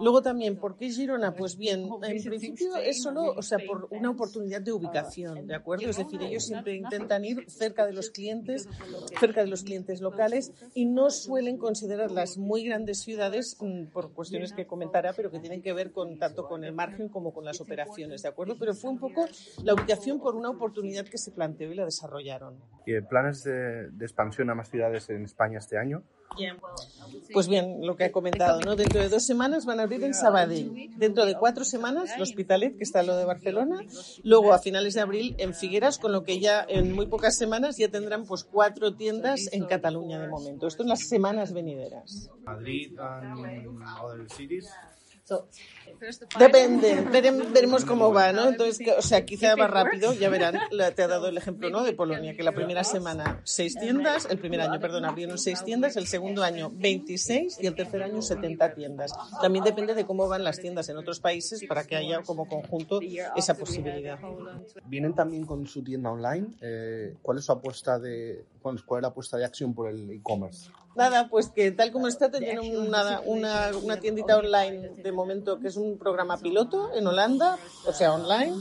Luego 0.00 0.20
también, 0.22 0.56
¿por 0.56 0.76
qué 0.76 0.90
Girona? 0.90 1.32
Pues 1.32 1.56
bien, 1.56 1.88
en 2.02 2.22
principio 2.22 2.76
es 2.76 3.02
solo, 3.02 3.32
o 3.36 3.42
sea, 3.42 3.58
por 3.64 3.88
una 3.90 4.10
oportunidad 4.10 4.60
de 4.60 4.72
ubicación, 4.72 5.46
¿de 5.46 5.54
acuerdo? 5.54 5.88
Es 5.88 5.96
decir, 5.96 6.20
ellos 6.22 6.44
siempre 6.44 6.74
intentan 6.74 7.24
ir 7.24 7.44
cerca 7.48 7.86
de 7.86 7.92
los 7.92 8.10
clientes, 8.10 8.68
cerca 9.20 9.42
de 9.42 9.48
los 9.48 9.62
clientes 9.62 10.00
locales 10.00 10.23
y 10.74 10.86
no 10.86 11.10
suelen 11.10 11.58
considerarlas 11.58 12.38
muy 12.38 12.64
grandes 12.64 13.00
ciudades 13.00 13.56
mm, 13.60 13.86
por 13.86 14.12
cuestiones 14.12 14.52
que 14.52 14.66
comentará, 14.66 15.12
pero 15.12 15.30
que 15.30 15.40
tienen 15.40 15.62
que 15.62 15.72
ver 15.72 15.92
tanto 16.18 16.46
con 16.46 16.64
el 16.64 16.72
margen 16.72 17.08
como 17.08 17.32
con 17.32 17.44
las 17.44 17.60
operaciones, 17.60 18.22
¿de 18.22 18.28
acuerdo? 18.28 18.56
Pero 18.58 18.74
fue 18.74 18.90
un 18.90 18.98
poco 18.98 19.26
la 19.62 19.74
ubicación 19.74 20.20
por 20.20 20.34
una 20.34 20.50
oportunidad 20.50 21.06
que 21.06 21.18
se 21.18 21.32
planteó 21.32 21.70
y 21.72 21.74
la 21.74 21.84
desarrollaron. 21.84 22.58
¿Y 22.86 23.00
planes 23.02 23.44
de 23.44 23.88
expansión 24.00 24.50
a 24.50 24.54
más 24.54 24.70
ciudades 24.70 25.08
en 25.10 25.24
España 25.24 25.58
este 25.58 25.78
año? 25.78 26.02
Pues 27.32 27.48
bien, 27.48 27.86
lo 27.86 27.96
que 27.96 28.06
he 28.06 28.12
comentado, 28.12 28.60
¿no? 28.60 28.76
Dentro 28.76 29.00
de 29.00 29.08
dos 29.08 29.24
semanas 29.24 29.66
van 29.66 29.80
a 29.80 29.84
abrir 29.84 30.02
en 30.04 30.14
Sabadell. 30.14 30.90
Dentro 30.96 31.26
de 31.26 31.34
cuatro 31.36 31.64
semanas, 31.64 32.10
el 32.16 32.22
Hospitalet, 32.22 32.76
que 32.76 32.84
está 32.84 33.02
lo 33.02 33.16
de 33.16 33.24
Barcelona. 33.24 33.80
Luego, 34.22 34.52
a 34.52 34.58
finales 34.58 34.94
de 34.94 35.00
abril, 35.00 35.34
en 35.38 35.54
Figueras, 35.54 35.98
con 35.98 36.12
lo 36.12 36.24
que 36.24 36.40
ya 36.40 36.64
en 36.68 36.92
muy 36.92 37.06
pocas 37.06 37.36
semanas 37.36 37.76
ya 37.76 37.88
tendrán 37.88 38.24
pues 38.24 38.44
cuatro 38.44 38.94
tiendas 38.94 39.48
en 39.52 39.64
Cataluña 39.66 40.20
de 40.20 40.28
momento. 40.28 40.66
Esto 40.66 40.82
en 40.82 40.88
las 40.88 41.08
semanas 41.08 41.52
venideras. 41.52 42.30
Madrid 42.44 42.98
and 42.98 43.82
other 44.02 44.28
cities. 44.28 44.68
Depende, 46.38 47.00
veremos 47.52 47.84
cómo 47.84 48.12
va, 48.12 48.32
¿no? 48.32 48.48
Entonces, 48.48 48.86
o 48.98 49.02
sea, 49.02 49.24
quizá 49.24 49.54
va 49.56 49.66
rápido, 49.66 50.12
ya 50.12 50.28
verán, 50.28 50.58
te 50.94 51.02
ha 51.02 51.08
dado 51.08 51.28
el 51.28 51.38
ejemplo, 51.38 51.70
¿no? 51.70 51.82
De 51.82 51.92
Polonia, 51.92 52.36
que 52.36 52.42
la 52.42 52.52
primera 52.52 52.84
semana 52.84 53.40
seis 53.44 53.74
tiendas, 53.78 54.26
el 54.28 54.38
primer 54.38 54.60
año, 54.60 54.78
perdón, 54.80 55.04
abrieron 55.06 55.38
seis 55.38 55.64
tiendas, 55.64 55.96
el 55.96 56.06
segundo 56.06 56.42
año 56.42 56.70
26 56.74 57.58
y 57.60 57.66
el 57.66 57.74
tercer 57.74 58.02
año 58.02 58.20
70 58.20 58.74
tiendas. 58.74 59.12
También 59.40 59.64
depende 59.64 59.94
de 59.94 60.04
cómo 60.04 60.28
van 60.28 60.44
las 60.44 60.60
tiendas 60.60 60.88
en 60.88 60.96
otros 60.98 61.20
países 61.20 61.64
para 61.66 61.84
que 61.84 61.96
haya 61.96 62.22
como 62.22 62.46
conjunto 62.46 63.00
esa 63.36 63.54
posibilidad. 63.54 64.18
Vienen 64.84 65.14
también 65.14 65.46
con 65.46 65.66
su 65.66 65.82
tienda 65.82 66.10
online. 66.10 66.48
Eh, 66.60 67.16
¿Cuál 67.22 67.38
es 67.38 67.44
su 67.44 67.52
apuesta 67.52 67.98
de, 67.98 68.44
cuál 68.60 68.76
es 68.76 69.02
la 69.02 69.08
apuesta 69.08 69.36
de 69.36 69.44
acción 69.44 69.74
por 69.74 69.88
el 69.88 70.10
e-commerce? 70.10 70.70
Nada, 70.96 71.28
pues 71.28 71.48
que 71.48 71.72
tal 71.72 71.90
como 71.90 72.06
está, 72.06 72.30
tienen 72.30 72.76
una, 72.76 73.20
una, 73.20 73.70
una 73.82 73.98
tiendita 73.98 74.36
online 74.36 74.90
de 75.02 75.12
momento 75.12 75.58
que 75.58 75.68
es 75.68 75.76
un 75.76 75.98
programa 75.98 76.38
piloto 76.38 76.94
en 76.94 77.06
Holanda, 77.06 77.58
o 77.86 77.92
sea, 77.92 78.14
online, 78.14 78.54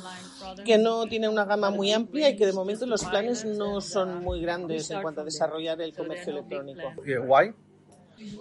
que 0.65 0.77
no 0.77 1.05
tiene 1.05 1.29
una 1.29 1.45
gama 1.45 1.69
muy 1.69 1.91
amplia 1.91 2.29
y 2.29 2.35
que 2.35 2.45
de 2.45 2.53
momento 2.53 2.85
los 2.85 3.03
planes 3.05 3.45
no 3.45 3.81
son 3.81 4.23
muy 4.23 4.41
grandes 4.41 4.89
en 4.89 5.01
cuanto 5.01 5.21
a 5.21 5.23
desarrollar 5.23 5.79
el 5.81 5.95
comercio 5.95 6.31
electrónico. 6.31 6.81
¿Guay? 7.25 7.53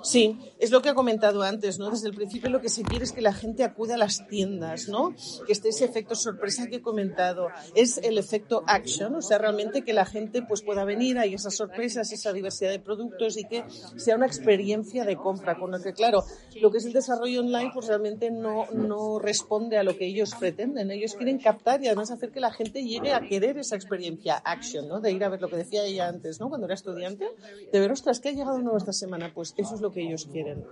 Sí, 0.03 0.39
es 0.59 0.71
lo 0.71 0.83
que 0.83 0.89
ha 0.89 0.95
comentado 0.95 1.43
antes, 1.43 1.79
¿no? 1.79 1.91
Desde 1.91 2.09
el 2.09 2.15
principio 2.15 2.51
lo 2.51 2.61
que 2.61 2.69
se 2.69 2.83
quiere 2.83 3.05
es 3.05 3.13
que 3.13 3.21
la 3.21 3.33
gente 3.33 3.65
acude 3.65 3.95
a 3.95 3.97
las 3.97 4.27
tiendas, 4.29 4.89
¿no? 4.89 5.15
Que 5.47 5.53
esté 5.53 5.69
ese 5.69 5.85
efecto 5.85 6.15
sorpresa 6.15 6.67
que 6.67 6.77
he 6.77 6.83
comentado. 6.83 7.49
Es 7.75 7.99
el 7.99 8.19
efecto 8.19 8.63
action, 8.67 9.15
o 9.15 9.23
sea, 9.23 9.39
realmente 9.39 9.83
que 9.83 9.93
la 9.93 10.05
gente 10.05 10.43
pues 10.43 10.63
pueda 10.63 10.85
venir, 10.85 11.19
hay 11.19 11.35
esas 11.35 11.57
sorpresas, 11.57 12.13
esa 12.13 12.33
diversidad 12.33 12.71
de 12.71 12.79
productos 12.79 13.37
y 13.37 13.45
que 13.45 13.65
sea 13.97 14.17
una 14.17 14.27
experiencia 14.27 15.05
de 15.05 15.17
compra. 15.17 15.59
Con 15.59 15.71
lo 15.71 15.81
que, 15.81 15.93
claro, 15.93 16.25
lo 16.61 16.71
que 16.71 16.79
es 16.79 16.85
el 16.85 16.93
desarrollo 16.93 17.41
online 17.41 17.71
pues 17.73 17.87
realmente 17.87 18.31
no, 18.31 18.67
no 18.73 19.19
responde 19.19 19.79
a 19.79 19.83
lo 19.83 19.97
que 19.97 20.07
ellos 20.07 20.35
pretenden. 20.39 20.91
Ellos 20.91 21.15
quieren 21.15 21.39
captar 21.39 21.83
y 21.83 21.87
además 21.87 22.11
hacer 22.11 22.31
que 22.31 22.41
la 22.41 22.53
gente 22.53 22.85
llegue 22.85 23.13
a 23.13 23.21
querer 23.21 23.59
esa 23.59 23.77
experiencia 23.77 24.37
action, 24.45 24.89
¿no? 24.89 25.01
De 25.01 25.13
ir 25.13 25.25
a 25.25 25.29
ver 25.29 25.41
lo 25.41 25.49
que 25.49 25.57
decía 25.57 25.85
ella 25.85 26.09
antes, 26.09 26.41
¿no? 26.41 26.49
Cuando 26.49 26.67
era 26.67 26.75
estudiante, 26.75 27.27
de 27.73 27.81
ver, 27.81 27.93
ostras, 27.93 28.21
que 28.21 28.31
ha 28.31 28.33
llegado 28.33 28.59
nuevo 28.59 28.79
esta 28.79 28.93
semana, 28.93 29.33
pues 29.35 29.55
eso 29.73 29.77
es 29.77 29.81
lo 29.81 29.91
que 29.91 30.03
ellos 30.03 30.29
quieren. 30.31 30.65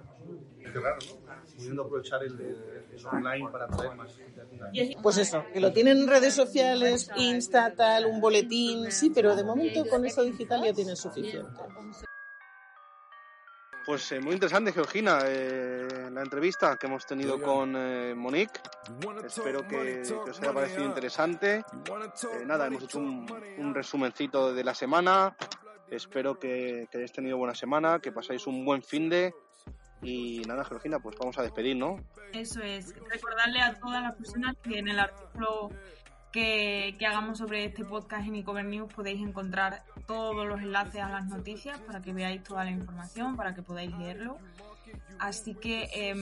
Claro, 0.73 0.99
¿no? 1.01 1.57
Pudiendo 1.57 1.83
aprovechar 1.83 2.23
el, 2.23 2.39
el, 2.39 3.07
online 3.07 3.49
para 3.51 3.67
traer 3.67 3.97
más 3.97 4.11
Pues 5.03 5.19
eso, 5.19 5.45
que 5.53 5.61
lo 5.61 5.73
tienen 5.73 6.03
en 6.03 6.07
redes 6.07 6.35
sociales, 6.35 7.11
Insta, 7.17 7.75
tal, 7.75 8.05
un 8.05 8.21
boletín, 8.21 8.93
sí, 8.93 9.11
pero 9.11 9.35
de 9.35 9.43
momento 9.43 9.87
con 9.87 10.05
eso 10.05 10.23
digital 10.23 10.63
ya 10.65 10.75
tienen 10.75 10.97
suficiente. 10.97 11.51
Pues 13.87 14.13
eh, 14.13 14.21
muy 14.21 14.35
interesante, 14.35 14.73
Georgina, 14.73 15.21
eh, 15.25 15.89
la 16.13 16.21
entrevista 16.21 16.77
que 16.77 16.87
hemos 16.87 17.07
tenido 17.07 17.41
con 17.41 17.75
eh, 17.77 18.15
Monique. 18.15 18.61
Espero 19.25 19.67
que, 19.67 20.03
que, 20.07 20.13
os 20.13 20.39
haya 20.41 20.53
parecido 20.53 20.85
interesante. 20.85 21.57
Eh, 21.57 22.45
nada, 22.47 22.67
hemos 22.67 22.85
hecho 22.85 22.99
un, 22.99 23.27
un 23.59 23.75
resumencito 23.75 24.53
de 24.53 24.63
la 24.63 24.75
semana, 24.75 25.35
Espero 25.90 26.38
que, 26.38 26.88
hayáis 26.92 27.12
tenido 27.12 27.37
buena 27.37 27.55
semana, 27.55 27.98
que 28.00 28.12
pasáis 28.12 28.46
un 28.46 28.64
buen 28.64 28.83
fin 28.83 29.09
de. 29.09 29.35
Y 30.03 30.42
nada, 30.46 30.64
Georgina, 30.64 30.98
pues 31.00 31.16
vamos 31.18 31.37
a 31.38 31.42
despedir, 31.42 31.76
¿no? 31.76 31.96
Eso 32.33 32.62
es. 32.62 32.94
Recordarle 33.09 33.61
a 33.61 33.79
todas 33.79 34.03
las 34.03 34.14
personas 34.14 34.57
que 34.62 34.79
en 34.79 34.88
el 34.88 34.98
artículo 34.98 35.70
que, 36.33 36.94
que 36.98 37.07
hagamos 37.07 37.38
sobre 37.38 37.64
este 37.64 37.85
podcast 37.85 38.26
en 38.26 38.37
Ecover 38.37 38.64
News 38.64 38.92
podéis 38.94 39.20
encontrar 39.20 39.83
todos 40.07 40.46
los 40.46 40.61
enlaces 40.61 41.03
a 41.03 41.11
las 41.11 41.26
noticias 41.26 41.79
para 41.81 42.00
que 42.00 42.12
veáis 42.12 42.42
toda 42.42 42.64
la 42.64 42.70
información, 42.70 43.37
para 43.37 43.55
que 43.55 43.62
podáis 43.62 43.90
leerlo. 43.98 44.38
Así 45.18 45.55
que, 45.55 45.88
eh, 45.94 46.14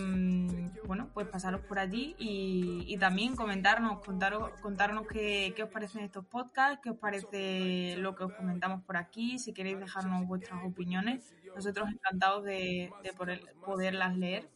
bueno, 0.86 1.08
pues 1.14 1.28
pasaros 1.28 1.60
por 1.60 1.78
allí 1.78 2.16
y, 2.18 2.84
y 2.86 2.98
también 2.98 3.36
comentarnos, 3.36 4.04
contaros, 4.04 4.50
contarnos 4.60 5.06
qué, 5.06 5.52
qué, 5.54 5.62
os 5.62 5.70
parecen 5.70 6.02
estos 6.02 6.24
podcasts, 6.26 6.80
qué 6.82 6.90
os 6.90 6.98
parece 6.98 7.96
lo 7.98 8.16
que 8.16 8.24
os 8.24 8.32
comentamos 8.32 8.82
por 8.84 8.96
aquí, 8.96 9.38
si 9.38 9.52
queréis 9.52 9.78
dejarnos 9.78 10.26
vuestras 10.26 10.64
opiniones. 10.64 11.32
Nosotros 11.54 11.88
encantados 11.90 12.44
de, 12.44 12.92
de 13.02 13.12
poder, 13.12 13.40
poderlas 13.64 14.16
leer. 14.16 14.48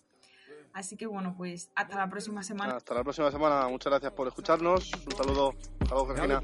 Así 0.73 0.97
que 0.97 1.07
bueno, 1.07 1.35
pues 1.37 1.71
hasta 1.75 1.97
la 1.97 2.09
próxima 2.09 2.43
semana. 2.43 2.77
Hasta 2.77 2.95
la 2.95 3.03
próxima 3.03 3.31
semana. 3.31 3.69
Muchas 3.69 3.91
gracias 3.91 4.13
por 4.13 4.27
escucharnos. 4.27 4.91
Un 5.07 5.13
saludo. 5.13 5.55
Hasta 5.81 5.95
luego, 5.95 6.15
Georgina. 6.15 6.41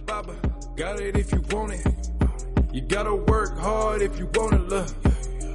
You 2.70 2.82
gotta 2.82 3.14
work 3.14 3.56
hard 3.58 4.02
if 4.02 4.18
you 4.18 4.28
wanna 4.36 4.58
love. 4.58 4.92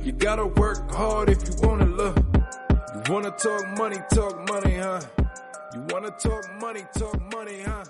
You 0.03 0.11
gotta 0.11 0.45
work 0.45 0.91
hard 0.91 1.29
if 1.29 1.47
you 1.47 1.55
wanna 1.65 1.85
love. 1.85 2.17
You 2.93 3.13
wanna 3.13 3.31
talk 3.31 3.65
money, 3.77 3.97
talk 4.13 4.37
money, 4.49 4.75
huh? 4.75 4.99
You 5.73 5.85
wanna 5.91 6.11
talk 6.11 6.43
money, 6.59 6.81
talk 6.97 7.21
money, 7.31 7.61
huh? 7.61 7.85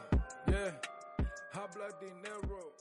Yeah. 0.48 0.72
Habla 1.54 1.90
dinero. 2.00 2.73